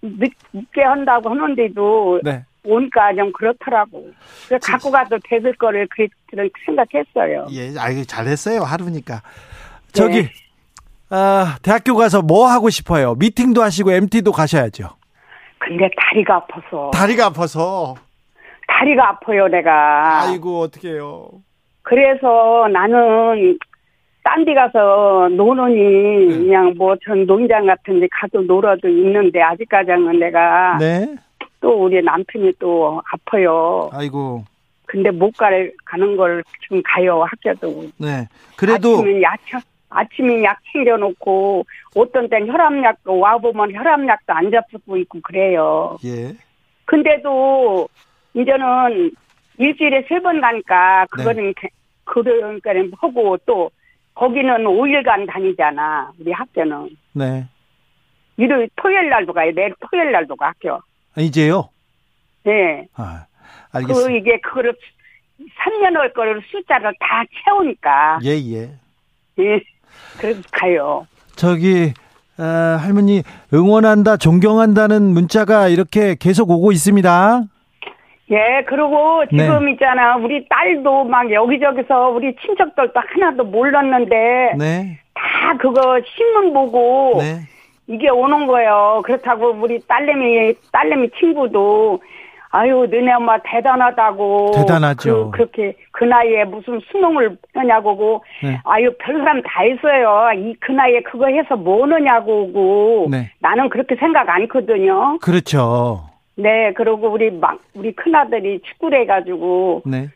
[0.03, 2.45] 늦, 늦게 한다고 하는데도 네.
[2.69, 4.11] 오니까 좀 그렇더라고.
[4.49, 6.07] 그래서 갖고 가도 되을 거를 그
[6.67, 7.47] 생각했어요.
[7.53, 8.61] 예, 아이고 잘했어요.
[8.63, 9.23] 하루니까.
[9.93, 10.29] 저기
[11.11, 13.15] 아, 대학교 가서 뭐 하고 싶어요?
[13.15, 14.91] 미팅도 하시고 MT도 가셔야죠.
[15.59, 17.95] 근데 다리가 아파서 다리가 아파서.
[18.69, 20.23] 다리가 아파요 내가.
[20.23, 21.31] 아이고 어떡해요.
[21.83, 23.59] 그래서 나는
[24.23, 26.37] 딴 데 가서 노느니 네.
[26.37, 31.17] 그냥 뭐 전 농장 같은 데 가도 놀아도 있는데 아직까지는 내가 네.
[31.61, 33.91] 또 우리 남편이 또 아파요.
[33.93, 34.45] 아이고.
[34.87, 37.89] 근데 못 갈, 가는 걸 지금 가요, 학교도.
[37.99, 38.27] 네.
[38.57, 39.39] 그래도 아침에 약,
[39.91, 45.99] 아침에 약 챙겨놓고, 어떤 땐 혈압약도 와 보면 혈압약도 안 잡수고 있고 그래요.
[46.05, 46.35] 예.
[46.87, 47.89] 근데도,
[48.35, 49.11] 이제는
[49.59, 51.07] 일주일에 세 번 가니까, 네.
[51.11, 51.69] 그거는, 게-
[52.05, 53.71] 그러니까 하고 또,
[54.15, 56.89] 거기는 5일간 다니잖아, 우리 학교는.
[57.13, 57.45] 네.
[58.39, 59.53] 일요일, 토요일 날도 가요.
[59.55, 60.81] 내일 토요일 날도 가, 학교.
[61.17, 61.69] 아, 이제요.
[62.45, 62.87] 네.
[62.95, 63.25] 아,
[63.73, 64.11] 그, 알겠습니다.
[64.13, 64.75] 이게, 그거를,
[65.39, 68.19] 3년 올 거를 숫자를 다 채우니까.
[68.25, 68.71] 예, 예.
[69.39, 69.61] 예.
[70.19, 71.07] 그래서 가요.
[71.37, 71.93] 저기
[72.39, 77.43] 아, 할머니 응원한다, 존경한다는 문자가 이렇게 계속 오고 있습니다.
[78.31, 79.73] 예, 그리고 지금 네.
[79.73, 80.17] 있잖아.
[80.17, 84.99] 우리 딸도 막 여기저기서 우리 친척들도 하나도 몰랐는데 네.
[85.15, 87.41] 다 그거 신문 보고 네.
[87.89, 89.03] 이게 오는 거예요.
[89.05, 92.01] 그렇다고 우리 딸내미 딸내미 친구도
[92.51, 95.31] 아유 너네 엄마 대단하다고 대단하죠.
[95.31, 98.59] 그, 그렇게 그 나이에 무슨 수능을 하냐고 네.
[98.65, 100.31] 아유 별 사람 다 했어요.
[100.37, 103.31] 이 그 나이에 그거 해서 뭐 하느냐고 네.
[103.41, 105.19] 나는 그렇게 생각 않거든요.
[105.21, 106.05] 그렇죠.
[106.37, 110.09] 네 그리고 우리 막 우리 큰 아들이 축구를 해가지고 네.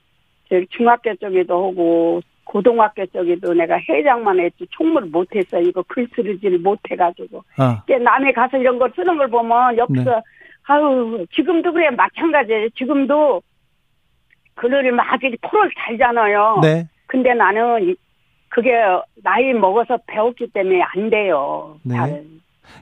[0.71, 7.83] 중학교 쪽에도 하고 고등학교 쪽에도 내가 회장만 했지 총무를 못했어 이거 글 쓰지를 못해가지고 아,
[7.85, 10.21] 이제 남에 가서 이런 거 쓰는 걸 보면 옆에서 네.
[10.65, 13.43] 아유 지금도 그래 마찬가지예요 지금도
[14.55, 16.87] 글을 막 이렇게 토를 달잖아요 네.
[17.07, 17.97] 근데 나는 이-
[18.49, 18.73] 그게
[19.23, 21.95] 나이 먹어서 배웠기 때문에 안 돼요 네.
[21.97, 22.25] 잘.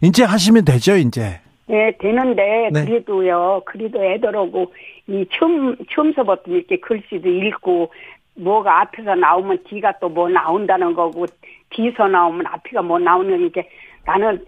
[0.03, 1.41] 이제 하시면 되죠, 이제.
[1.67, 2.85] 네, 되는데, 네.
[2.85, 4.73] 그래도요, 그래도 애들하고,
[5.09, 7.91] 이 처음, 처음서부터 이렇게 글씨도 읽고,
[8.37, 11.27] 뭐가 앞에서 나오면 뒤가 또 뭐 나온다는 거고,
[11.71, 13.69] 뒤서 나오면 앞이가 뭐 나오는 게,
[14.05, 14.45] 나는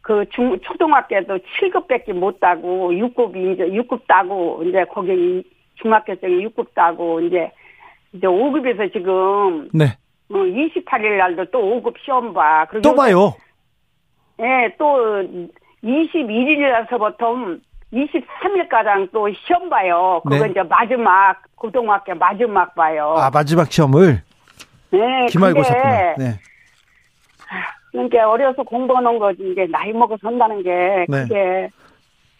[0.00, 5.42] 그 중, 초등학교도 7급밖에 못 따고, 6급이 이제 6급 따고, 이제 거기 이
[5.76, 7.50] 중학교 쪽에 6급 따고, 이제,
[8.12, 9.84] 이제 5급에서 지금, 네.
[10.30, 12.66] 어, 28일 날도 또 5급 시험 봐.
[12.82, 13.34] 또 봐요.
[14.40, 15.22] 예, 또
[15.84, 17.60] 21일에서부터
[17.92, 20.20] 23일가량 또 시험 봐요.
[20.24, 20.50] 그거 네.
[20.50, 23.14] 이제 마지막 고등학교 마지막 봐요.
[23.18, 24.22] 아, 마지막 시험을
[24.90, 26.14] 네, 기말고사구나.
[26.14, 26.38] 근데 네.
[27.92, 31.22] 그러니까 어려서 공부하는 거지 이게 나이 먹어서 한다는 게 네.
[31.22, 31.68] 그게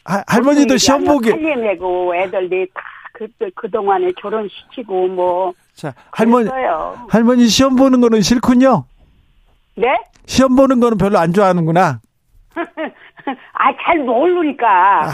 [0.04, 1.30] 하- 할머니도 시험 보기.
[1.30, 2.80] 살림내고 애들이 다
[3.14, 6.96] 그 그 동안에 결혼시키고 뭐 자, 할머니 그랬어요.
[7.10, 8.86] 할머니 시험 보는 거는 싫군요.
[9.76, 9.86] 네?
[10.24, 12.00] 시험 보는 거는 별로 안 좋아하는구나.
[13.52, 15.04] 아 잘 모르니까.
[15.04, 15.08] 아,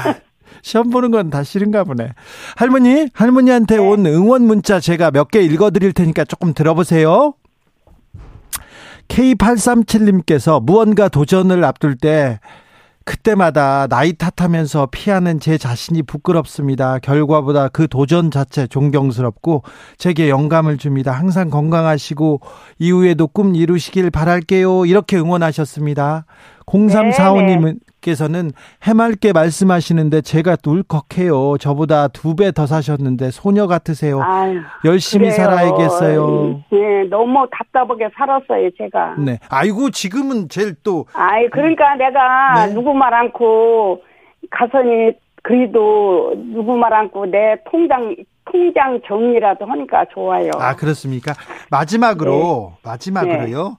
[0.63, 2.13] 시험 보는 건 다 싫은가 보네.
[2.57, 3.83] 할머니, 할머니한테 네.
[3.83, 7.35] 온 응원 문자 제가 몇 개 읽어 드릴 테니까 조금 들어보세요.
[9.09, 12.41] K837님께서 무언가 도전을 앞둘 때
[13.05, 16.99] 그때마다 나이 탓하면서 피하는 제 자신이 부끄럽습니다.
[16.99, 19.63] 결과보다 그 도전 자체 존경스럽고
[19.97, 21.13] 제게 영감을 줍니다.
[21.13, 22.41] 항상 건강하시고
[22.79, 24.85] 이후에도 꿈 이루시길 바랄게요.
[24.85, 26.27] 이렇게 응원하셨습니다.
[26.69, 28.53] 0345님께서는
[28.83, 31.57] 해맑게 말씀하시는데 제가 울컥해요.
[31.59, 34.21] 저보다 두 배 더 사셨는데 소녀 같으세요.
[34.23, 35.37] 아유, 열심히 그래요.
[35.37, 36.63] 살아야겠어요.
[36.71, 39.15] 네, 너무 답답하게 살았어요, 제가.
[39.19, 39.39] 네.
[39.49, 42.75] 아이고 지금은 제일 또 아이, 그러니까 내가 네.
[42.75, 44.03] 누구 말 않고
[44.51, 50.51] 가서니 그래도 누구 말 않고 내 통장, 통장 정리라도 하니까 좋아요.
[50.59, 51.33] 아, 그렇습니까?
[51.71, 53.77] 마지막으로, 마지막으로요.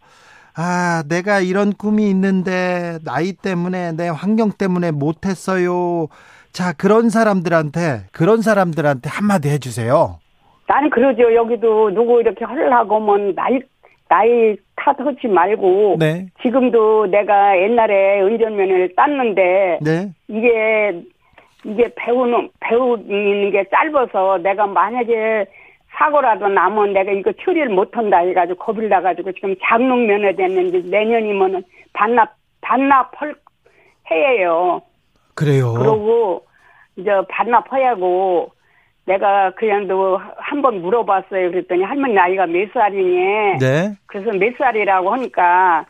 [0.61, 6.07] 아, 내가 이런 꿈이 있는데, 나이 때문에, 내 환경 때문에 못 했어요.
[6.51, 10.19] 자, 그런 사람들한테, 그런 사람들한테 한마디 해 주세요.
[10.67, 11.33] 나는 그러죠.
[11.33, 13.61] 여기도 누구 이렇게 하려고 하면 나이,
[14.09, 15.95] 나이 탓하지 말고.
[15.97, 16.27] 네.
[16.41, 19.79] 지금도 내가 옛날에 운전면허를 땄는데.
[19.81, 20.09] 네.
[20.27, 21.01] 이게
[21.65, 25.45] 이게 배우는 배우는 게 짧아서 내가 만약에
[25.99, 31.61] 사고라도 나면 내가 이거 처리를 못한다 해가지고 겁을 나가지고 지금 장롱 면허 됐는데 내년이면은
[31.93, 33.35] 반납 반납할
[34.09, 34.81] 해예요.
[35.35, 35.73] 그래요.
[35.73, 36.45] 그러고
[36.95, 38.51] 이제 반납하야고
[39.05, 41.51] 내가 그냥도 한 번 물어봤어요.
[41.51, 43.57] 그랬더니 할머니 나이가 몇 살이니?
[43.59, 43.91] 네.
[44.05, 45.85] 그래서 몇 살이라고 하니까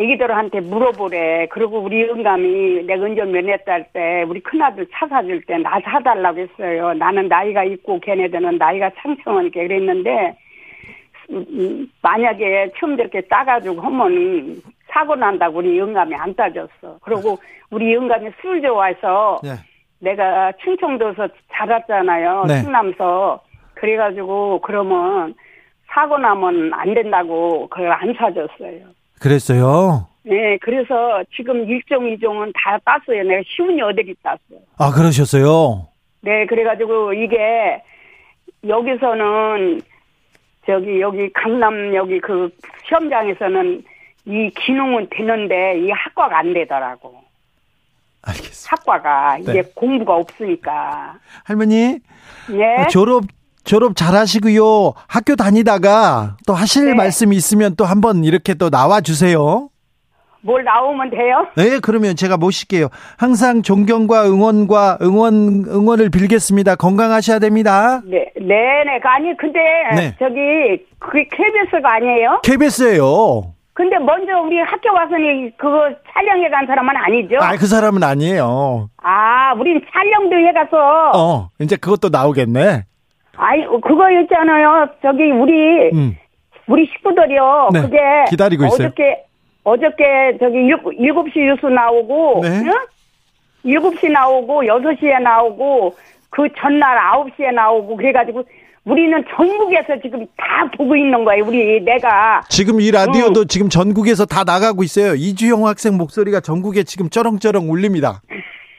[0.00, 1.46] 애기들한테 물어보래.
[1.50, 6.94] 그리고 우리 영감이 내가 운전 면허 딸때 우리 큰아들 차 사줄 때 나 사달라고 했어요.
[6.94, 10.36] 나는 나이가 있고 걔네들은 나이가 창청하니까 그랬는데
[11.30, 14.56] 음, 음, 만약에 처음 저렇게 따가지고 하면
[14.88, 16.98] 사고 난다고 우리 영감이 안 따졌어.
[17.02, 17.38] 그리고
[17.70, 19.50] 우리 영감이 술 좋아해서 네.
[20.00, 22.46] 내가 충청도에서 자랐잖아요.
[22.48, 22.62] 네.
[22.62, 23.40] 충남서.
[23.74, 25.34] 그래가지고 그러면
[25.92, 28.86] 사고 나면 안 된다고 그걸 안 사줬어요.
[29.20, 30.08] 그랬어요.
[30.22, 33.22] 네, 그래서 지금 일종 이종은 다 땄어요.
[33.22, 34.60] 내가 쉬운 여덟이 땄어요.
[34.78, 35.86] 아, 그러셨어요.
[36.22, 37.82] 네, 그래가지고 이게
[38.66, 39.80] 여기서는
[40.66, 42.50] 저기 여기 강남 여기 그
[42.86, 43.82] 시험장에서는
[44.26, 47.22] 이 기능은 되는데 이 학과가 안 되더라고.
[48.22, 48.70] 알겠습니다.
[48.70, 49.72] 학과가 이게 네.
[49.74, 51.14] 공부가 없으니까.
[51.44, 51.98] 할머니,
[52.50, 52.86] 네.
[52.90, 53.24] 졸업,
[53.64, 54.94] 졸업 잘 하시고요.
[55.06, 56.94] 학교 다니다가 또 하실 네.
[56.94, 59.68] 말씀이 있으면 또 한번 이렇게 또 나와 주세요.
[60.42, 61.46] 뭘 나오면 돼요?
[61.56, 62.88] 네, 그러면 제가 모실게요.
[63.18, 66.76] 항상 존경과 응원과 응원, 응원을 빌겠습니다.
[66.76, 68.00] 건강하셔야 됩니다.
[68.04, 68.44] 네, 네
[68.84, 69.00] 네.
[69.02, 69.58] 아니, 근데,
[69.94, 70.16] 네.
[70.18, 72.40] 저기, 그게 KBS가 아니에요?
[72.42, 73.54] KBS예요.
[73.74, 77.36] 근데 먼저 우리 학교 와서는 그거 촬영해 간 사람은 아니죠?
[77.40, 78.88] 아, 그 사람은 아니에요.
[79.02, 81.12] 아, 우린 촬영도 해가서.
[81.14, 82.84] 어, 이제 그것도 나오겠네.
[83.40, 84.88] 아이, 그거 있잖아요.
[85.02, 86.16] 저기, 우리, 음.
[86.66, 87.70] 우리 식구들이요.
[87.72, 87.98] 네, 그게.
[88.28, 88.88] 기다리고 있어요.
[88.88, 89.24] 어저께,
[89.64, 92.40] 어저께 저기 일, 7시 뉴스 나오고.
[92.42, 92.48] 네.
[92.48, 92.72] 응?
[93.64, 95.96] 7시 나오고, 6시에 나오고,
[96.28, 98.44] 그 전날 9시에 나오고, 그래 가지고,
[98.84, 101.44] 우리는 전국에서 지금 다 보고 있는 거예요.
[101.46, 102.42] 우리 내가.
[102.48, 105.14] 지금 이 라디오도 지금 전국에서 다 나가고 있어요.
[105.14, 108.22] 이주영 학생 목소리가 전국에 지금 쩌렁쩌렁 울립니다.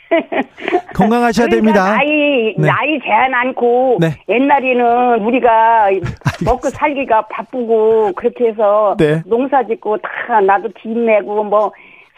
[0.93, 1.95] 건강하셔야 그러니까 됩니다.
[1.97, 2.67] 나이 네.
[2.67, 4.17] 나이 제한 않고 네.
[4.29, 5.89] 옛날에는 우리가
[6.45, 9.21] 먹고 살기가 바쁘고 그렇게 해서 네.
[9.25, 11.71] 농사짓고 다 나도 빚 내고 뭐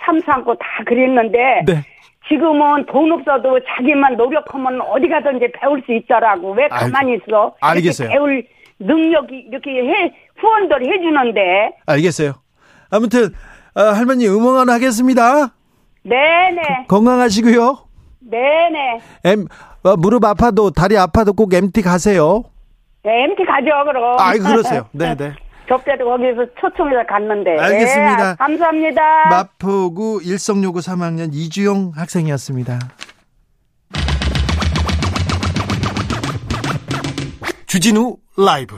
[0.06, 1.84] 삼삼고 다 그랬는데 네.
[2.28, 7.54] 지금은 돈 없어도 자기만 노력하면 어디 가든지 배울 수 있더라고 왜 가만히 있어?
[7.60, 8.10] 알겠어요.
[8.10, 8.46] 배울
[8.80, 12.34] 능력이 이렇게 해 후원들 해주는데 알겠어요.
[12.90, 13.30] 아무튼
[13.76, 15.54] 어, 할머니 응원 하겠습니다.
[16.04, 17.83] 네네 건강하시고요.
[18.34, 19.48] 네네 M,
[19.84, 22.44] 어, 무릎 아파도 다리 아파도 꼭 MT 가세요.
[23.04, 24.18] 네, MT 가죠 그럼.
[24.18, 24.88] 아, 그러세요.
[24.92, 25.34] 네, 네.
[25.68, 27.58] 접대도 거기서 초청해서 갔는데.
[27.58, 28.30] 알겠습니다.
[28.32, 29.02] 네, 감사합니다.
[29.30, 32.80] 마포구 일성요구 3학년 이주영 학생이었습니다.
[37.68, 38.78] 주진우 라이브.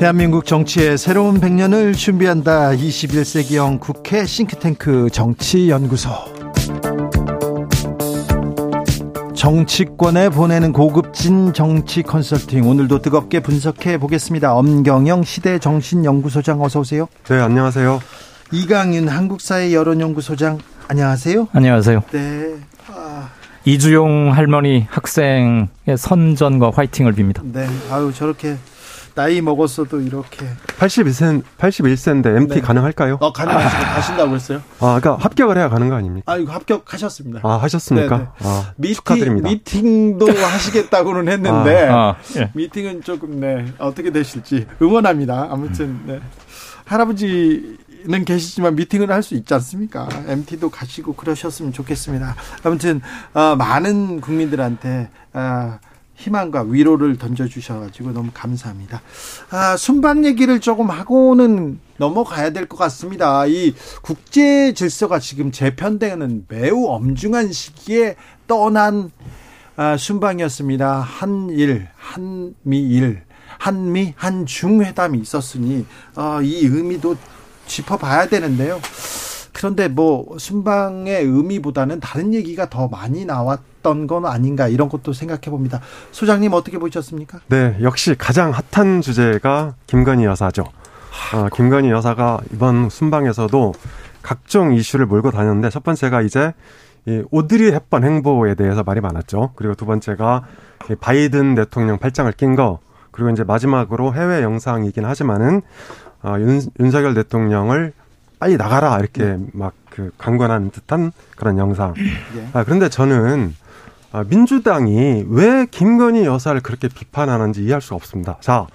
[0.00, 2.70] 대한민국 정치의 새로운 100년을 준비한다.
[2.70, 6.08] 21세기형 국회 싱크탱크 정치연구소.
[9.34, 14.54] 정치권에 보내는 고급진 정치 컨설팅 오늘도 뜨겁게 분석해 보겠습니다.
[14.54, 17.06] 엄경영 시대 정신연구소장 어서 오세요.
[17.24, 18.00] 네, 안녕하세요.
[18.52, 21.48] 이강윤 한국사회 여론연구소장 안녕하세요.
[21.52, 22.04] 안녕하세요.
[22.10, 22.54] 네.
[22.88, 23.28] 아,
[23.66, 27.42] 이주용 할머니 학생의 선전과 화이팅을 빕니다.
[27.52, 27.66] 네.
[27.90, 28.56] 아유 저렇게
[29.14, 30.46] 나이 먹었어도 이렇게
[30.78, 32.60] 81세, 81세인데 MT 네.
[32.60, 33.18] 가능할까요?
[33.20, 34.62] 어 가능하시고 가신다고 했어요?
[34.78, 36.32] 아, 그러니까 합격을 해야 가는 거 아닙니까?
[36.32, 37.40] 아 이거 합격하셨습니다.
[37.42, 38.16] 아, 하셨습니까?
[38.18, 38.30] 네, 네.
[38.40, 39.48] 아, 미팅, 축하드립니다.
[39.48, 42.50] 미팅도 하시겠다고는 했는데 아, 예.
[42.54, 45.48] 미팅은 조금 네 어떻게 되실지 응원합니다.
[45.50, 46.20] 아무튼 네.
[46.84, 50.08] 할아버지 는 계시지만 미팅을 할 수 있지 않습니까?
[50.26, 52.34] MT도 가시고 그러셨으면 좋겠습니다.
[52.62, 53.02] 아무튼
[53.34, 55.78] 어, 많은 국민들한테 아,
[56.24, 59.00] 희망과 위로를 던져주셔가지고 너무 감사합니다.
[59.50, 63.46] 아, 순방 얘기를 조금 하고는 넘어가야 될 것 같습니다.
[63.46, 69.10] 이 국제 질서가 지금 재편되는 매우 엄중한 시기에 떠난
[69.76, 71.00] 아, 순방이었습니다.
[71.00, 73.22] 한일, 한미일,
[73.58, 77.16] 한미, 한중 회담이 있었으니 어, 이 의미도
[77.66, 78.78] 짚어봐야 되는데요.
[79.52, 85.42] 그런데 뭐 순방의 의미보다는 다른 얘기가 더 많이 나왔 던 건 아닌가 이런 것도 생각해
[85.50, 85.80] 봅니다.
[86.10, 87.40] 소장님 어떻게 보셨습니까?
[87.48, 90.64] 네, 역시 가장 핫한 주제가 김건희 여사죠.
[91.32, 93.74] 아, 김건희 여사가 이번 순방에서도
[94.22, 96.52] 각종 이슈를 몰고 다녔는데 첫 번째가 이제
[97.06, 99.52] 이 오드리 헵번 행보에 대해서 말이 많았죠.
[99.56, 100.44] 그리고 두 번째가
[100.90, 102.78] 이 바이든 대통령 팔짱을 낀 거.
[103.10, 105.62] 그리고 이제 마지막으로 해외 영상이긴 하지만은
[106.22, 107.92] 아, 윤, 윤석열 대통령을
[108.38, 111.94] 빨리 나가라 이렇게 막 그 강권한 듯한 그런 영상.
[111.98, 112.48] 예.
[112.52, 113.69] 아, 그런데 저는 아,
[114.26, 118.38] 민주당이 왜 김건희 여사를 그렇게 비판하는지 이해할 수가 없습니다.
[118.40, 118.66] 자,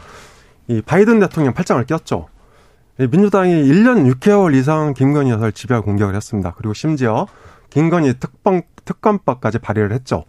[0.67, 2.28] 이 바이든 대통령 팔짱을 꼈죠.
[3.00, 6.54] 이 민주당이 1년 6개월 이상 김건희 여사를 집요하게 공격을 했습니다.
[6.58, 7.28] 그리고 심지어
[7.69, 10.24] 김건희 특방, 특검법까지 발의를 했죠.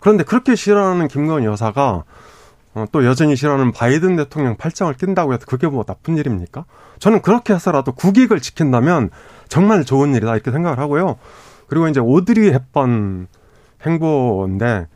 [0.00, 2.04] 그런데 그렇게 싫어하는 김건희 여사가
[2.72, 6.66] 어, 또 여전히 싫어하는 바이든 대통령 팔짱을 낀다고 해서 그게 뭐 나쁜 일입니까?
[6.98, 9.10] 저는 그렇게 해서라도 국익을 지킨다면
[9.48, 11.16] 정말 좋은 일이다 이렇게 생각을 하고요.
[11.66, 13.28] 그리고 이제 오드리 헵번
[13.86, 14.86] 행보인데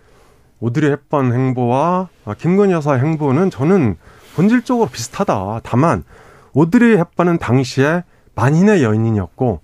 [0.61, 3.97] 오드리 헵번 행보와 김건희 여사 행보는 저는
[4.37, 5.61] 본질적으로 비슷하다.
[5.63, 6.05] 다만
[6.53, 9.61] 오드리 헵번은 당시에 만인의 여인이었고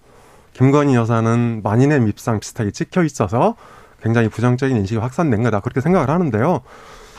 [0.53, 3.57] 김건희 여사는 만인의 밉상 비슷하게 찍혀 있어서
[4.03, 6.61] 굉장히 부정적인 인식이 확산된 거다 그렇게 생각을 하는데요.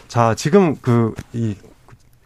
[0.08, 1.56] 자 지금 그 이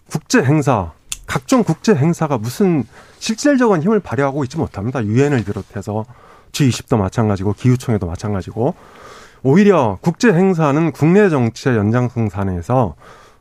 [0.10, 0.92] 국제 행사
[1.26, 2.84] 각종 국제 행사가 무슨
[3.20, 5.04] 실질적인 힘을 발휘하고 있지 못합니다.
[5.04, 6.06] 유엔을 비롯해서
[6.52, 8.76] G20도 마찬가지고 기후총회도 마찬가지고
[9.45, 12.95] 오히려 국제 행사는 국내 정치의 연장선상에서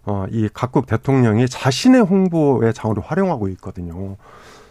[0.04, 4.16] 어, 이 각국 대통령이 자신의 홍보의 장으로 활용하고 있거든요.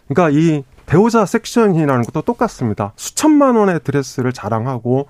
[0.08, 2.94] 그러니까 이 배우자 섹션이라는 것도 똑같습니다.
[2.98, 5.08] 수천만 원의 드레스를 자랑하고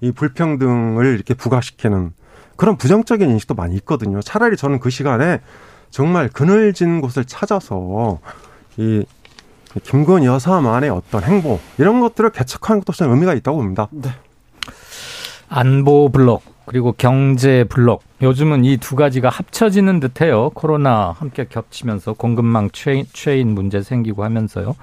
[0.00, 2.12] 이 불평등을 이렇게 부각시키는
[2.56, 4.20] 그런 부정적인 인식도 많이 있거든요.
[4.20, 5.40] 차라리 저는 그 시간에
[5.90, 8.18] 정말 그늘진 곳을 찾아서
[8.78, 9.04] 이
[9.84, 13.86] 김건희 여사만의 어떤 행보 이런 것들을 개척하는 것도 저는 의미가 있다고 봅니다.
[13.92, 14.10] 네.
[15.52, 20.50] 안보 블록 그리고 경제 블록 요즘은 이 두 가지가 합쳐지는 듯해요.
[20.54, 24.74] 코로나 함께 겹치면서 공급망 최인 문제 생기고 하면서요.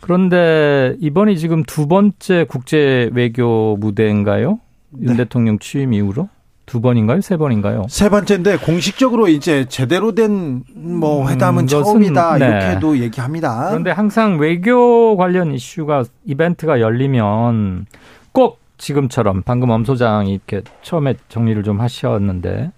[0.00, 4.58] 그런데 이번이 지금 두 번째 국제 외교 무대인가요?
[5.00, 5.16] 윤 네.
[5.18, 6.28] 대통령 취임 이후로?
[6.66, 7.20] 두 번인가요?
[7.20, 7.84] 세 번인가요?
[7.88, 12.46] 세 번째인데 공식적으로 이제 제대로 된 뭐 회담은 음, 처음이다 네.
[12.46, 13.68] 이렇게도 얘기합니다.
[13.68, 17.86] 그런데 항상 외교 관련 이슈가 이벤트가 열리면
[18.32, 22.72] 꼭 지금처럼 방금 엄 소장이 이렇게 처음에 정리를 좀 하셨는데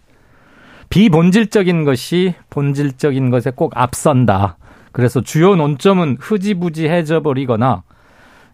[0.90, 4.58] 비본질적인 것이 본질적인 것에 꼭 앞선다.
[4.92, 7.84] 그래서 주요 논점은 흐지부지해져 버리거나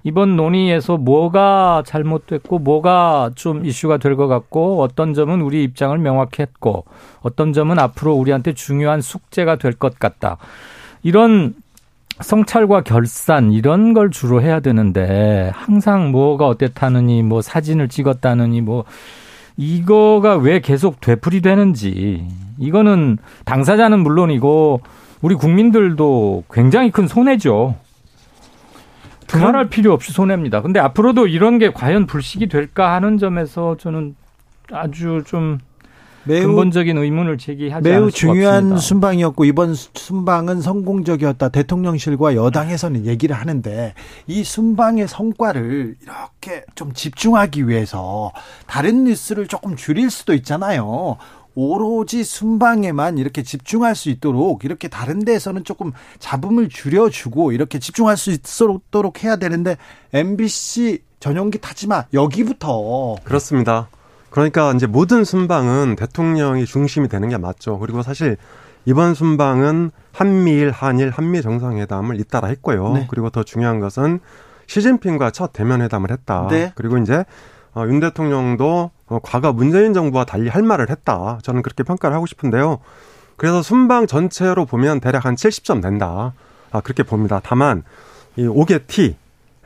[0.05, 6.43] 이번 논의에서 뭐가 잘못됐고 뭐가 좀 이슈가 될 것 같고 어떤 점은 우리 입장을 명확히
[6.43, 6.85] 했고
[7.21, 10.39] 어떤 점은 앞으로 우리한테 중요한 숙제가 될 것 같다.
[11.03, 11.55] 이런
[12.23, 18.85] 성찰과 결산 이런 걸 주로 해야 되는데 항상 뭐가 어땠다느니 뭐 사진을 찍었다느니 뭐
[19.57, 22.27] 이거가 왜 계속 되풀이되는지
[22.59, 24.81] 이거는 당사자는 물론이고
[25.23, 27.77] 우리 국민들도 굉장히 큰 손해죠.
[29.29, 30.61] 그만할 필요 없이 손해입니다.
[30.61, 34.17] 근데 앞으로도 이런 게 과연 불식이 될까 하는 점에서 저는
[34.73, 35.59] 아주 좀
[36.25, 38.81] 매우 근본적인 의문을 제기하지 매우 중요한 없습니다.
[38.81, 41.49] 순방이었고 이번 순방은 성공적이었다.
[41.49, 43.95] 대통령실과 여당에서는 얘기를 하는데
[44.27, 48.33] 이 순방의 성과를 이렇게 좀 집중하기 위해서
[48.67, 51.17] 다른 뉴스를 조금 줄일 수도 있잖아요.
[51.55, 58.31] 오로지 순방에만 이렇게 집중할 수 있도록 이렇게 다른 데에서는 조금 잡음을 줄여주고 이렇게 집중할 수
[58.31, 59.77] 있도록 해야 되는데
[60.13, 63.89] MBC 전용기 타지 마 여기부터 그렇습니다.
[64.31, 67.79] 그러니까 이제 모든 순방은 대통령이 중심이 되는 게 맞죠.
[67.79, 68.37] 그리고 사실
[68.85, 72.93] 이번 순방은 한미일, 한일, 한미 정상회담을 잇따라 했고요.
[72.95, 73.07] 네.
[73.11, 74.21] 그리고 더 중요한 것은
[74.67, 76.47] 시진핑과 첫 대면 회담을 했다.
[76.49, 76.73] 네.
[76.75, 77.25] 그리고 이제
[77.75, 81.39] 어, 윤 대통령도 어, 과거 문재인 정부와 달리 할 말을 했다.
[81.43, 82.79] 저는 그렇게 평가를 하고 싶은데요.
[83.37, 86.33] 그래서 순방 전체로 보면 대략 한 70점 된다.
[86.71, 87.41] 아, 그렇게 봅니다.
[87.43, 87.83] 다만
[88.37, 89.17] 이 5개 T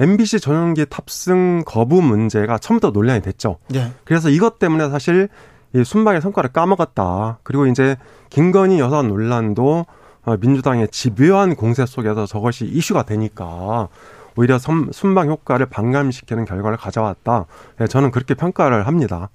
[0.00, 3.58] MBC 전용기 탑승 거부 문제가 처음부터 논란이 됐죠.
[3.68, 3.92] 네.
[4.04, 5.28] 그래서 이것 때문에 사실
[5.74, 7.38] 이 순방의 성과를 까먹었다.
[7.42, 7.96] 그리고 이제
[8.30, 9.86] 김건희 여사 논란도
[10.24, 13.88] 어, 민주당의 집요한 공세 속에서 저것이 이슈가 되니까
[14.36, 17.46] 오히려 순방 효과를 반감시키는 결과를 가져왔다.
[17.78, 19.28] 네, 저는 그렇게 평가를 합니다.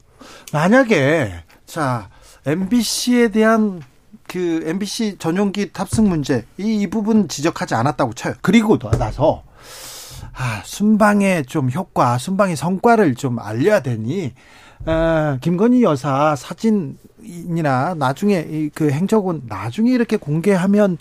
[0.52, 2.10] 만약에 자
[2.46, 3.82] MBC에 대한
[4.28, 8.34] 그 MBC 전용기 탑승 문제 이, 이 부분 지적하지 않았다고 쳐요.
[8.42, 9.44] 그리고 나서
[10.42, 14.32] 아, 순방의 좀 효과, 순방의 성과를 좀 알려야 되니,
[14.86, 20.98] 아, 김건희 여사 사진이나 나중에 그 행적은 나중에 이렇게 공개하면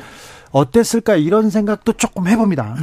[0.51, 2.75] 어땠을까 이런 생각도 조금 해봅니다.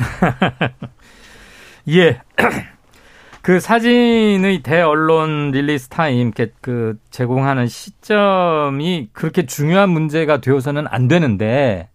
[1.89, 2.21] 예.
[3.41, 6.31] 그 사진의 대언론 release time
[6.61, 11.89] 그 제공하는 시점이 그렇게 중요한 문제가 되어서는 안 되는데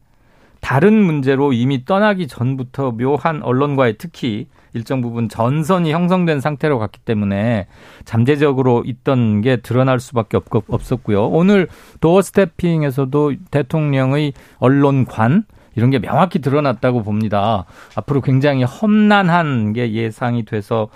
[0.60, 7.66] 다른 문제로 이미 떠나기 전부터 묘한 언론과의 특히 일정 부분 전선이 형성된 상태로 갔기 때문에
[8.04, 10.38] 잠재적으로 있던 게 드러날 수밖에
[10.68, 11.26] 없었고요.
[11.26, 11.66] 오늘
[12.00, 15.44] 도어 스태핑에서도 대통령의 언론관
[15.76, 17.64] 이런 게 명확히 드러났다고 봅니다.
[17.94, 20.88] 앞으로 굉장히 험난한 게 예상이 돼서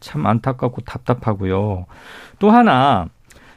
[0.00, 1.86] 참 안타깝고 답답하고요.
[2.38, 3.08] 또 하나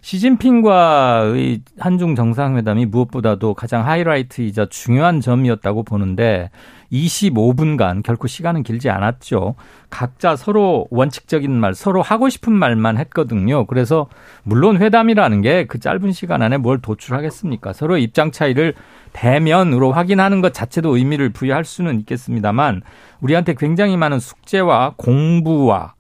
[0.06, 6.52] 시진핑과의 한중 정상회담이 무엇보다도 가장 하이라이트이자 중요한 점이었다고 보는데
[6.92, 9.56] 25분간 결코 시간은 길지 않았죠.
[9.90, 13.66] 각자 서로 원칙적인 말, 서로 하고 싶은 말만 했거든요.
[13.66, 14.08] 그래서
[14.44, 17.74] 물론 회담이라는 게 그 짧은 시간 안에 뭘 도출하겠습니까?
[17.74, 18.76] 서로 입장 차이를
[19.12, 22.84] 대면으로 확인하는 것 자체도 의미를 부여할 수는 있겠습니다만
[23.22, 25.96] 우리한테 굉장히 많은 숙제와 공부와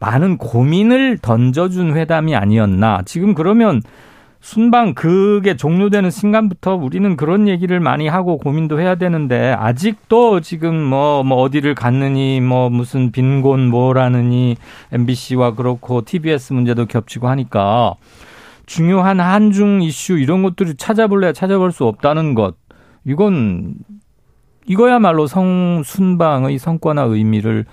[0.00, 3.02] 많은 고민을 던져준 회담이 아니었나.
[3.04, 3.82] 지금 그러면
[4.40, 11.24] 순방 그게 종료되는 순간부터 우리는 그런 얘기를 많이 하고 고민도 해야 되는데 아직도 지금 뭐,
[11.24, 14.56] 뭐 어디를 갔느니 뭐 무슨 빈곤 뭐라느니
[14.92, 17.94] MBC와 그렇고 TBS 문제도 겹치고 하니까
[18.66, 22.54] 중요한 한중 이슈 이런 것들을 찾아볼래 찾아볼 수 없다는 것
[23.04, 23.74] 이건
[24.66, 27.64] 이거야말로 성 순방의 성과나 의미를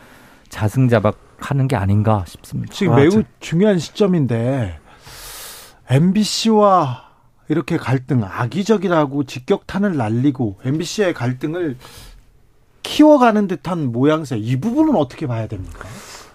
[0.49, 2.73] 자승자박 하는 게 아닌가 싶습니다.
[2.73, 3.23] 지금 아, 매우 저...
[3.39, 4.79] 중요한 시점인데
[5.89, 7.05] MBC와
[7.47, 11.77] 이렇게 갈등 악의적이라고 직격탄을 날리고 MBC의 갈등을
[12.83, 15.87] 키워가는 듯한 모양새 이 부분은 어떻게 봐야 됩니까?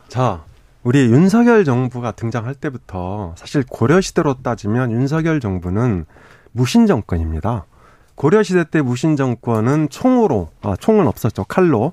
[0.08, 0.44] 자,
[0.82, 6.06] 우리 윤석열 정부가 등장할 때부터 사실 고려 시대로 따지면 윤석열 정부는
[6.52, 7.66] 무신 정권입니다.
[8.14, 11.44] 고려시대 때 무신 정권은 총으로, 아, 총은 없었죠.
[11.44, 11.92] 칼로.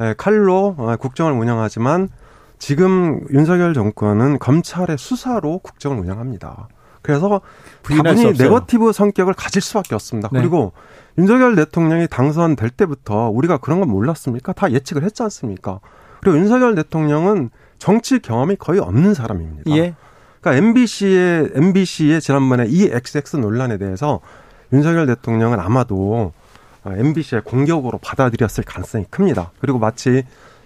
[0.00, 2.08] 예, 칼로 아, 국정을 운영하지만
[2.62, 6.68] 지금 윤석열 정권은 검찰의 수사로 국정을 운영합니다.
[7.02, 7.40] 그래서
[7.82, 10.28] 다분히 네거티브 성격을 가질 수밖에 없습니다.
[10.30, 10.38] 네.
[10.38, 10.70] 그리고
[11.18, 14.52] 윤석열 대통령이 당선될 때부터 우리가 그런 건 몰랐습니까?
[14.52, 15.80] 다 예측을 했지 않습니까?
[16.20, 19.68] 그리고 윤석열 대통령은 정치 경험이 거의 없는 사람입니다.
[19.72, 19.96] 예.
[20.40, 24.20] 그러니까 MBC의 MBC의 지난번에 이 XX 논란에 대해서
[24.72, 26.32] 윤석열 대통령은 아마도
[26.86, 29.50] MBC의 공격으로 받아들였을 가능성이 큽니다.
[29.58, 30.22] 그리고 마치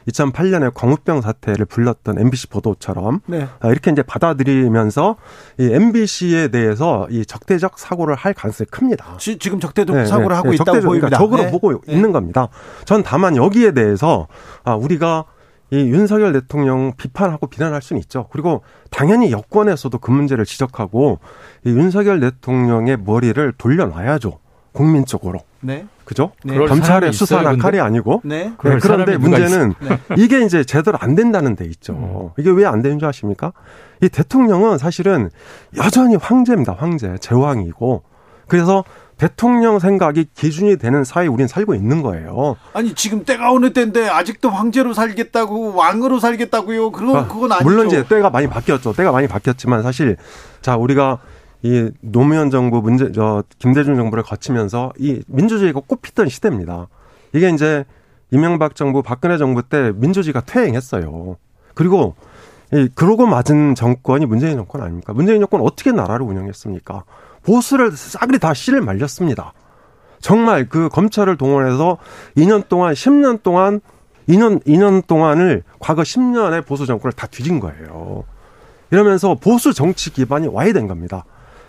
[0.08, 3.48] 2008년에 광우병 사태를 불렀던 MBC 보도처럼 네.
[3.60, 5.16] 아, 이렇게 이제 받아들이면서
[5.58, 9.16] 이 MBC에 대해서 이 적대적 사고를 할 가능성이 큽니다.
[9.18, 11.08] 지, 금 적대적 네, 사고를 네, 하고 네, 있다고 적대적, 보입니다.
[11.08, 11.50] 그러니까 적으로 네.
[11.50, 11.94] 보고 네.
[11.94, 12.48] 있는 겁니다.
[12.84, 14.28] 전 다만 여기에 대해서
[14.64, 15.24] 아 우리가
[15.70, 18.28] 이 윤석열 대통령 비판하고 비난할 수는 있죠.
[18.30, 21.18] 그리고 당연히 여권에서도 그 문제를 지적하고
[21.64, 24.38] 이 윤석열 대통령의 머리를 돌려놔야죠.
[24.72, 25.40] 국민 쪽으로.
[25.60, 25.86] 네.
[26.06, 26.30] 그죠?
[26.44, 26.56] 네.
[26.56, 28.22] 검찰의 수사나 있어요, 칼이 아니고.
[28.24, 28.52] 네.
[28.64, 28.78] 네.
[28.80, 29.98] 그런데 문제는 네.
[30.16, 31.92] 이게 이제 제대로 안 된다는 데 있죠.
[31.94, 32.30] 음.
[32.40, 33.52] 이게 왜 안 되는 줄 아십니까?
[34.02, 35.30] 이 대통령은 사실은
[35.76, 36.74] 여전히 황제입니다.
[36.78, 37.16] 황제.
[37.20, 38.02] 제왕이고.
[38.48, 38.84] 그래서
[39.18, 42.56] 대통령 생각이 기준이 되는 사회에 우리는 살고 있는 거예요.
[42.74, 46.90] 아니 지금 때가 어느 때인데 아직도 황제로 살겠다고 왕으로 살겠다고요.
[46.92, 47.64] 그건 아, 그건 아니죠.
[47.64, 48.92] 물론 이제 때가 많이 바뀌었죠.
[48.92, 50.16] 때가 많이 바뀌었지만 사실
[50.60, 51.18] 자 우리가
[51.62, 56.88] 이 노무현 정부 문제 저 김대중 정부를 거치면서 이 민주주의가 꽃피던 시대입니다.
[57.32, 57.84] 이게 이제
[58.30, 61.36] 이명박 정부 박근혜 정부 때 민주주의가 퇴행했어요.
[61.74, 62.14] 그리고
[62.72, 65.12] 이 그러고 맞은 정권이 문재인 정권 아닙니까?
[65.12, 67.04] 문재인 정권 어떻게 나라를 운영했습니까?
[67.44, 69.52] 보수를 싸그리 다 씨를 말렸습니다.
[70.20, 71.98] 정말 그 검찰을 동원해서
[72.36, 73.80] 2년 동안 10년 동안
[74.28, 78.24] 2년 2년 동안을 과거 10년의 보수 정권을 다 뒤진 거예요.
[78.90, 81.24] 이러면서 보수 정치 기반이 와야 된 겁니다.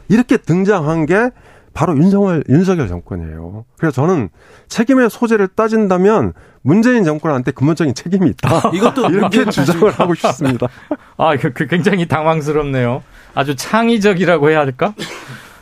[0.09, 1.31] 이렇게 등장한 게
[1.73, 3.65] 바로 윤석열, 윤석열 정권이에요.
[3.77, 4.29] 그래서 저는
[4.67, 6.33] 책임의 소재를 따진다면
[6.63, 8.49] 문재인 정권한테 근본적인 책임이 있다.
[8.49, 10.67] 아, 이것도 이렇게 주장을 하고 싶습니다.
[11.17, 13.03] 아, 그, 그 굉장히 당황스럽네요.
[13.35, 14.95] 아주 창의적이라고 해야 할까?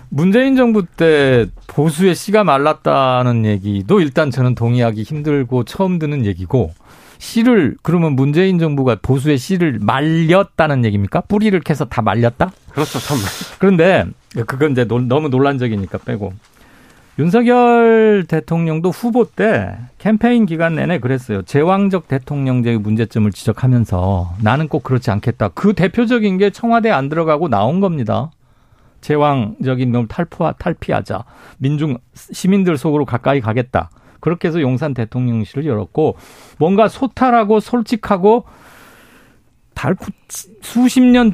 [0.07, 6.73] 문재인 정부 때 보수의 씨가 말랐다는 얘기도 일단 저는 동의하기 힘들고 처음 듣는 얘기고
[7.17, 11.21] 씨를 그러면 문재인 정부가 보수의 씨를 말렸다는 얘기입니까?
[11.21, 12.51] 뿌리를 캐서 다 말렸다?
[12.71, 13.17] 그렇죠, 참.
[13.59, 14.05] 그런데
[14.45, 16.33] 그건 이제 너무 논란적이니까 빼고
[17.17, 21.43] 윤석열 대통령도 후보 때 캠페인 기간 내내 그랬어요.
[21.43, 25.47] 제왕적 대통령제의 문제점을 지적하면서 나는 꼭 그렇지 않겠다.
[25.49, 28.31] 그 대표적인 게 청와대 안 들어가고 나온 겁니다.
[28.99, 31.23] 제왕적인 놈 탈포, 탈피하자.
[31.59, 33.89] 민중, 시민들 속으로 가까이 가겠다.
[34.19, 36.17] 그렇게 해서 용산 대통령실을 열었고
[36.57, 38.45] 뭔가 소탈하고 솔직하고
[39.73, 40.05] 달고
[40.61, 41.33] 수십 년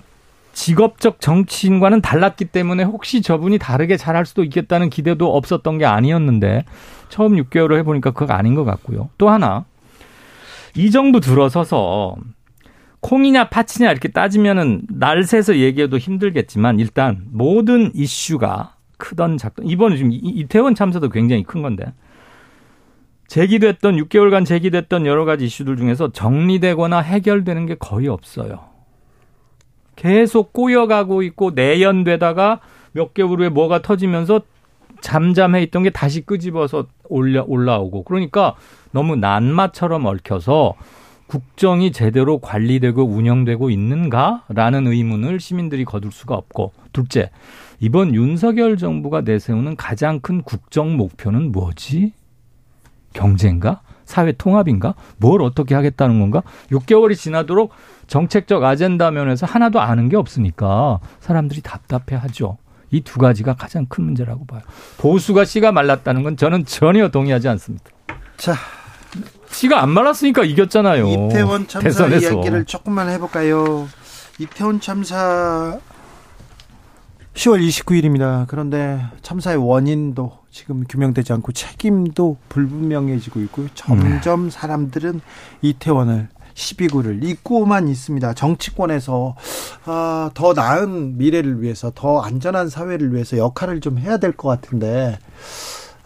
[0.53, 6.65] 직업적 정치인과는 달랐기 때문에 혹시 저분이 다르게 잘할 수도 있겠다는 기대도 없었던 게 아니었는데
[7.09, 9.09] 처음 6개월을 해보니까 그거 아닌 것 같고요.
[9.17, 9.65] 또 하나
[10.75, 12.15] 이 정부 들어서서
[13.01, 20.11] 콩이냐 파치냐 이렇게 따지면은 날 새서 얘기해도 힘들겠지만 일단 모든 이슈가 크던 작던 이번 지금
[20.13, 21.85] 이태원 참사도 굉장히 큰 건데
[23.31, 28.59] 제기됐던 6개월간 제기됐던 여러 가지 이슈들 중에서 정리되거나 해결되는 게 거의 없어요.
[29.95, 32.59] 계속 꼬여가고 있고 내연되다가
[32.91, 34.41] 몇 개월 후에 뭐가 터지면서
[34.99, 38.55] 잠잠해 있던 게 다시 끄집어서 올려 올라오고 그러니까
[38.91, 40.73] 너무 난마처럼 얽혀서
[41.27, 47.31] 국정이 제대로 관리되고 운영되고 있는가라는 의문을 시민들이 거둘 수가 없고 둘째
[47.79, 52.11] 이번 윤석열 정부가 내세우는 가장 큰 국정 목표는 뭐지?
[53.13, 53.81] 경제인가?
[54.05, 54.95] 사회 통합인가?
[55.17, 56.43] 뭘 어떻게 하겠다는 건가?
[56.71, 57.71] 6개월이 지나도록
[58.07, 62.57] 정책적 아젠다 면에서 하나도 아는 게 없으니까 사람들이 답답해 하죠.
[62.93, 64.59] 이 두 가지가 가장 큰 문제라고 봐요.
[64.97, 67.85] 보수가 씨가 말랐다는 건 저는 전혀 동의하지 않습니다.
[68.35, 68.53] 자,
[69.49, 71.07] 씨가 안 말랐으니까 이겼잖아요.
[71.07, 72.33] 이태원 참사 대선에서.
[72.33, 73.87] 이야기를 조금만 해볼까요?
[74.39, 75.77] 이태원 참사
[77.33, 78.45] 10월 29일입니다.
[78.47, 84.49] 그런데 참사의 원인도 지금 규명되지 않고 책임도 불분명해지고 있고 점점 네.
[84.49, 85.21] 사람들은
[85.61, 88.33] 이태원을 12구를 잊고만 있습니다.
[88.33, 89.35] 정치권에서
[89.85, 95.17] 어, 더 나은 미래를 위해서 더 안전한 사회를 위해서 역할을 좀 해야 될 것 같은데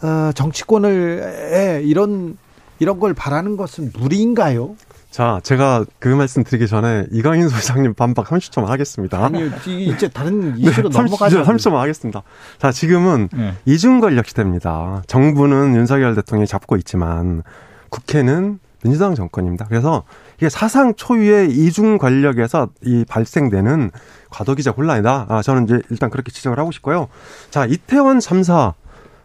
[0.04, 2.38] 어, 정치권을 이런
[2.78, 4.76] 이런 걸 바라는 것은 무리인가요?
[5.16, 9.24] 자, 제가 그 말씀 드리기 전에 이강인 소장님 반박 30초 하겠습니다.
[9.24, 11.42] 아니요, 이제 다른 네, 이슈로 네, 넘어가죠.
[11.44, 12.22] 30초 하겠습니다.
[12.58, 13.54] 자, 지금은 네.
[13.64, 15.04] 이중 권력 시대입니다.
[15.08, 17.44] 정부는 윤석열 대통령이 잡고 있지만
[17.92, 19.68] 국회는 민주당 정권입니다.
[19.70, 20.04] 그래서
[20.36, 23.92] 이게 사상 초유의 이중 권력에서 이 발생되는
[24.32, 25.28] 과도기적 혼란이다.
[25.30, 27.08] 아, 저는 이제 일단 그렇게 지적을 하고 싶고요.
[27.52, 28.74] 자, 이태원 참사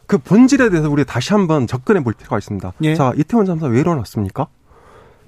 [0.06, 2.74] 그 본질에 대해서 우리 다시 한번 접근해 볼 필요가 있습니다.
[2.82, 2.94] 예.
[2.94, 4.46] 자, 이태원 참사 왜 일어났습니까?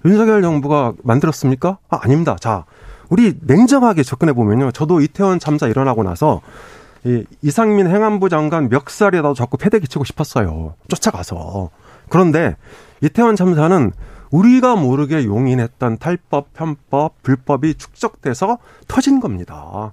[0.04, 1.78] 윤석열 정부가 만들었습니까?
[1.88, 2.36] 아, 아닙니다.
[2.40, 2.64] 자,
[3.08, 4.72] 우리 냉정하게 접근해 보면요.
[4.72, 6.40] 저도 이태원 참사 일어나고 나서
[7.04, 10.74] 이 이상민 행안부 장관 멱살에다 자꾸 패대기 치고 싶었어요.
[10.88, 11.70] 쫓아가서.
[12.08, 12.56] 그런데
[13.00, 13.92] 이태원 참사는
[14.30, 19.92] 우리가 모르게 용인했던 탈법, 편법, 불법이 축적돼서 터진 겁니다.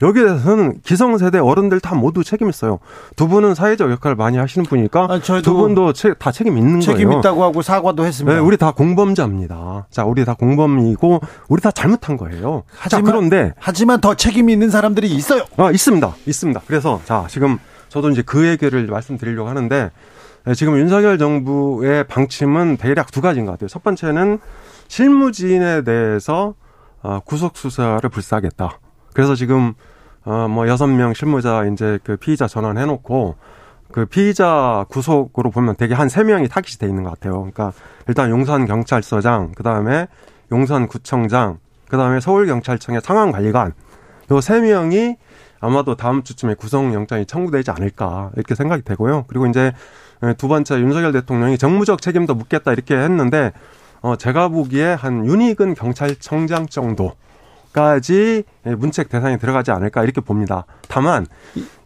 [0.00, 2.78] 여기에 대해서는 기성세대 어른들 다 모두 책임 있어요.
[3.16, 7.06] 두 분은 사회적 역할을 많이 하시는 분이니까 아, 두 분도 체- 다 책임 있는 책임
[7.08, 7.18] 거예요.
[7.20, 8.34] 있다고 하고 사과도 했습니다.
[8.34, 9.86] 네, 우리 다 공범자입니다.
[9.90, 12.62] 자, 우리 다 공범이고 우리 다 잘못한 거예요.
[12.68, 15.44] 자, 하지만- 그런데 하지만 더 책임이 있는 사람들이 있어요.
[15.56, 16.14] 아, 있습니다.
[16.26, 16.60] 있습니다.
[16.66, 19.90] 그래서 자, 지금 저도 이제 그 얘기를 말씀드리려고 하는데
[20.44, 23.68] 네, 지금 윤석열 정부의 방침은 대략 두 가지인 것 같아요.
[23.68, 24.38] 첫 번째는
[24.86, 26.54] 실무진에 대해서
[27.02, 28.78] 어, 구속 수사를 불사하겠다.
[29.18, 29.74] 그래서 지금
[30.24, 33.34] 어뭐 여섯 명 실무자 이제 그 피의자 전환해 놓고
[33.90, 37.32] 그 피의자 구속으로 보면 되게 한 세 명이 타깃이 돼 있는 것 같아요.
[37.40, 37.72] 그러니까
[38.06, 40.06] 일단 용산 경찰서장, 그 다음에
[40.52, 41.58] 용산 구청장,
[41.88, 43.72] 그 다음에 서울 경찰청의 상황 관리관
[44.30, 45.16] 요 세 명이
[45.58, 49.24] 아마도 다음 주쯤에 구속영장이 청구되지 않을까 이렇게 생각이 되고요.
[49.26, 49.72] 그리고 이제
[50.36, 53.50] 두 번째 윤석열 대통령이 정무적 책임도 묻겠다 이렇게 했는데
[54.00, 57.14] 어 제가 보기에 한 윤희근 경찰청장 정도
[57.72, 60.64] 까지 문책 대상에 들어가지 않을까 이렇게 봅니다.
[60.88, 61.26] 다만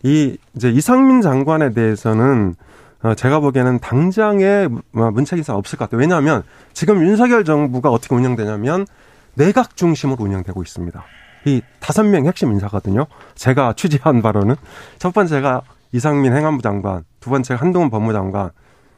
[0.03, 2.55] 이 이제 이상민 장관에 대해서는
[3.03, 6.01] 어, 제가 보기에는 당장에 뭐 문책 인사 없을 것 같아요.
[6.01, 8.87] 왜냐하면 지금 윤석열 정부가 어떻게 운영되냐면
[9.35, 11.03] 내각 중심으로 운영되고 있습니다.
[11.47, 13.07] 이 다섯 명 핵심 인사거든요.
[13.35, 14.55] 제가 취재한 바로는
[14.99, 18.51] 첫 번째가 이상민 행안부 장관, 두 번째가 한동훈 법무장관,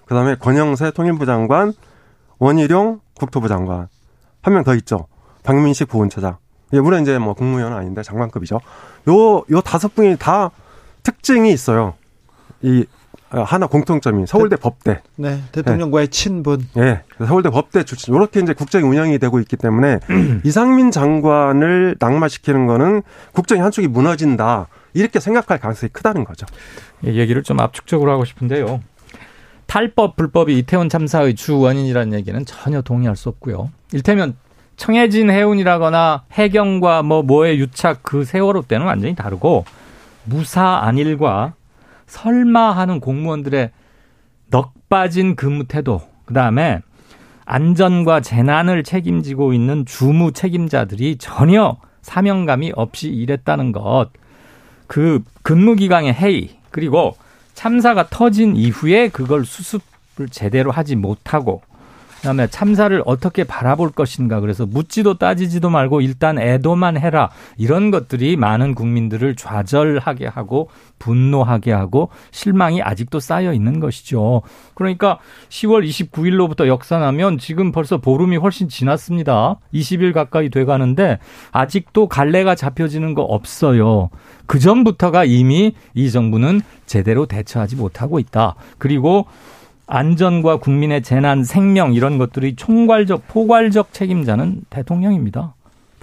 [0.04, 1.72] 그 다음에 권영세 통일부 장관,
[2.38, 3.88] 원희룡 국토부 장관,
[4.42, 5.06] 한 명 더 있죠.
[5.44, 6.36] 박민식 부원처장.
[6.74, 8.60] 예, 물론 이제 뭐 국무위원은 아닌데 장관급이죠.
[9.08, 10.50] 요, 요 다섯 분이 다
[11.02, 11.94] 특징이 있어요.
[12.62, 12.84] 이
[13.30, 15.02] 어, 하나 공통점이 서울대 법대.
[15.16, 16.64] 네, 대통령과의 친분.
[16.76, 17.02] 예.
[17.26, 18.14] 서울대 법대 출신.
[18.14, 19.98] 이렇게 이제 국정이 운영이 되고 있기 때문에
[20.44, 23.02] 이상민 장관을 낙마시키는 거는
[23.32, 24.68] 국정의 한쪽이 무너진다.
[24.92, 26.46] 이렇게 생각할 가능성이 크다는 거죠.
[27.06, 28.80] 예, 얘기를 좀 압축적으로 하고 싶은데요.
[29.66, 33.70] 탈법, 불법이 이태원 참사의 주 원인이라는 얘기는 전혀 동의할 수 없고요.
[33.92, 34.36] 일테면
[34.76, 39.64] 청해진 해운이라거나 해경과 뭐 뭐의 유착 그 세월호 때는 완전히 다르고
[40.24, 41.54] 무사 안일과
[42.06, 43.70] 설마 하는 공무원들의
[44.50, 46.80] 넋 빠진 근무 태도, 그 다음에
[47.46, 54.10] 안전과 재난을 책임지고 있는 주무 책임자들이 전혀 사명감이 없이 일했다는 것,
[54.86, 57.16] 그 근무기강의 해이, 그리고
[57.54, 61.62] 참사가 터진 이후에 그걸 수습을 제대로 하지 못하고,
[62.24, 68.74] 그다음에 참사를 어떻게 바라볼 것인가 그래서 묻지도 따지지도 말고 일단 애도만 해라 이런 것들이 많은
[68.74, 74.40] 국민들을 좌절하게 하고 분노하게 하고 실망이 아직도 쌓여 있는 것이죠.
[74.72, 75.18] 그러니까
[75.50, 79.56] 10월 29일로부터 역산하면 지금 벌써 보름이 훨씬 지났습니다.
[79.74, 81.18] 20일 가까이 돼 가는데
[81.52, 84.08] 아직도 갈래가 잡혀지는 거 없어요.
[84.46, 88.54] 그 전부터가 이미 이 정부는 제대로 대처하지 못하고 있다.
[88.78, 89.26] 그리고
[89.86, 95.54] 안전과 국민의 재난, 생명 이런 것들이 총괄적, 포괄적 책임자는 대통령입니다.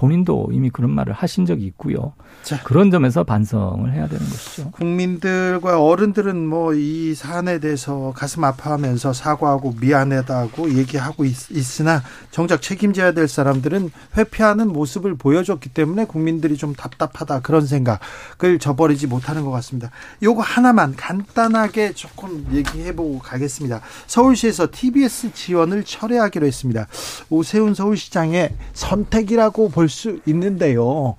[0.01, 2.13] 본인도 이미 그런 말을 하신 적이 있고요.
[2.41, 2.59] 자.
[2.63, 4.71] 그런 점에서 반성을 해야 되는 것이죠.
[4.71, 13.11] 국민들과 어른들은 뭐 이 사안에 대해서 가슴 아파하면서 사과하고 미안하다고 얘기하고 있, 있으나 정작 책임져야
[13.11, 19.91] 될 사람들은 회피하는 모습을 보여줬기 때문에 국민들이 좀 답답하다 그런 생각을 저버리지 못하는 것 같습니다.
[20.23, 23.81] 요거 하나만 간단하게 조금 얘기해보고 가겠습니다.
[24.07, 26.87] 서울시에서 TBS 지원을 철회하기로 했습니다.
[27.29, 31.15] 오세훈 서울시장의 선택이라고 볼수 있는데요.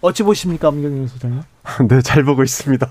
[0.00, 1.42] 어찌 보십니까, 엄경영 소장님?
[1.88, 2.86] 네, 잘 보고 있습니다.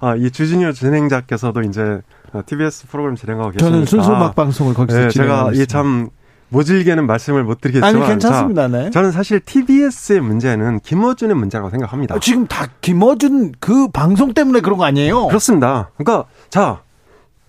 [0.00, 2.00] 아, 이 주진우 진행자께서도 이제
[2.46, 3.70] TBS 프로그램 진행하고 계시니까.
[3.70, 5.52] 저는 순수 음악 방송을 거기서 네, 제가.
[5.54, 6.10] 이참
[6.48, 8.62] 모질게는 말씀을 못 드리겠지만 아니 괜찮습니다.
[8.62, 8.90] 자, 네.
[8.90, 12.14] 저는 사실 TBS의 문제는 김어준의 문제라고 생각합니다.
[12.14, 15.26] 아, 지금 다 김어준 그 방송 때문에 그런 거 아니에요?
[15.26, 15.90] 그렇습니다.
[15.96, 16.82] 그러니까 자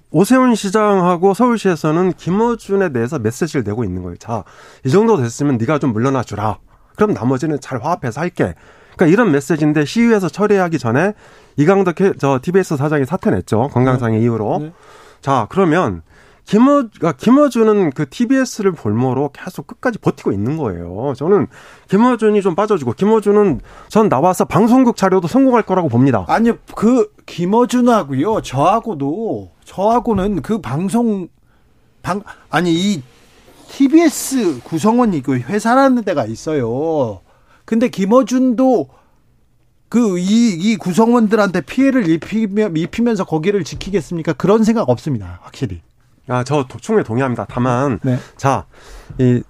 [0.09, 4.17] 오세훈 시장하고 서울시에서는 김어준에 대해서 메시지를 내고 있는 거예요.
[4.17, 4.43] 자,
[4.83, 6.57] 이 정도 됐으면 네가 좀 물러나 주라.
[6.97, 8.53] 그럼 나머지는 잘 화합해서 할게.
[8.95, 11.13] 그러니까 이런 메시지인데 시위에서 처리하기 전에
[11.55, 13.69] 이강덕 해- 저 TBS 사장이 사퇴 냈죠.
[13.71, 14.57] 건강상의 이유로.
[14.59, 14.73] 네.
[15.21, 16.01] 자, 그러면
[16.45, 21.13] 김어, 그러니까 김어준은 그 TBS를 볼모로 계속 끝까지 버티고 있는 거예요.
[21.17, 21.47] 저는
[21.89, 26.23] 김어준이 좀 빠져주고, 김어준은 전 나와서 방송국 차려도 성공할 거라고 봅니다.
[26.29, 31.27] 아니요, 그 김어준하고요, 저하고도 저하고는 그 방송
[32.01, 33.03] 방 아니 이
[33.69, 37.21] TBS 구성원이 그 회사라는 데가 있어요.
[37.65, 38.89] 근데 김어준도
[39.89, 44.33] 그이이 구성원들한테 피해를 입히며, 입히면서 거기를 지키겠습니까?
[44.33, 45.39] 그런 생각 없습니다.
[45.43, 45.81] 확실히.
[46.27, 47.45] 아, 저 도- 충분히 동의합니다.
[47.49, 48.17] 다만 네.
[48.35, 48.65] 자,
[49.17, 49.41] 이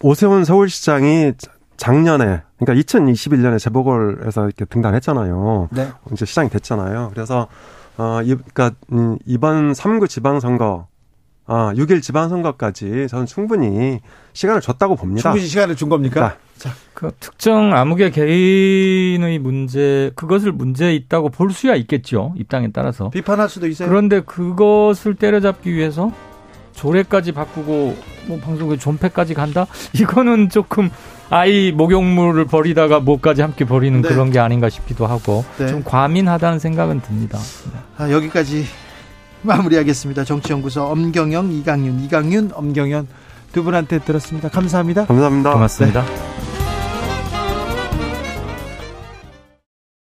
[0.00, 1.32] 오세훈 서울시장이
[1.76, 5.68] 작년에 그러니까 2021년에 재보궐에서 이렇게 등단했잖아요.
[5.72, 5.88] 네.
[6.12, 7.10] 이제 시장이 됐잖아요.
[7.12, 7.48] 그래서
[7.96, 10.86] 어, 이, 그러니까 음, 이번 3구 지방선거
[11.52, 13.98] 아, 6일 지방선거까지 저는 충분히
[14.34, 15.22] 시간을 줬다고 봅니다.
[15.22, 16.36] 충분히 시간을 준 겁니까?
[16.94, 23.66] 그 특정 암흑의 개인의 문제 그것을 문제 있다고 볼 수야 있겠죠 입장에 따라서 비판할 수도
[23.66, 23.88] 있어요.
[23.88, 26.12] 그런데 그것을 때려잡기 위해서
[26.72, 27.96] 조례까지 바꾸고
[28.26, 30.88] 뭐 방송에 존폐까지 간다 이거는 조금
[31.30, 34.08] 아이 목욕물을 버리다가 뭐까지 함께 버리는 네.
[34.08, 35.66] 그런 게 아닌가 싶기도 하고 네.
[35.66, 37.38] 좀 과민하다는 생각은 듭니다.
[37.98, 38.66] 아, 여기까지
[39.42, 40.24] 마무리하겠습니다.
[40.24, 43.08] 정치연구소 엄경영, 이강윤, 이강윤, 엄경연
[43.52, 44.48] 두 분한테 들었습니다.
[44.48, 45.06] 감사합니다.
[45.06, 45.52] 감사합니다.
[45.52, 46.04] 고맙습니다.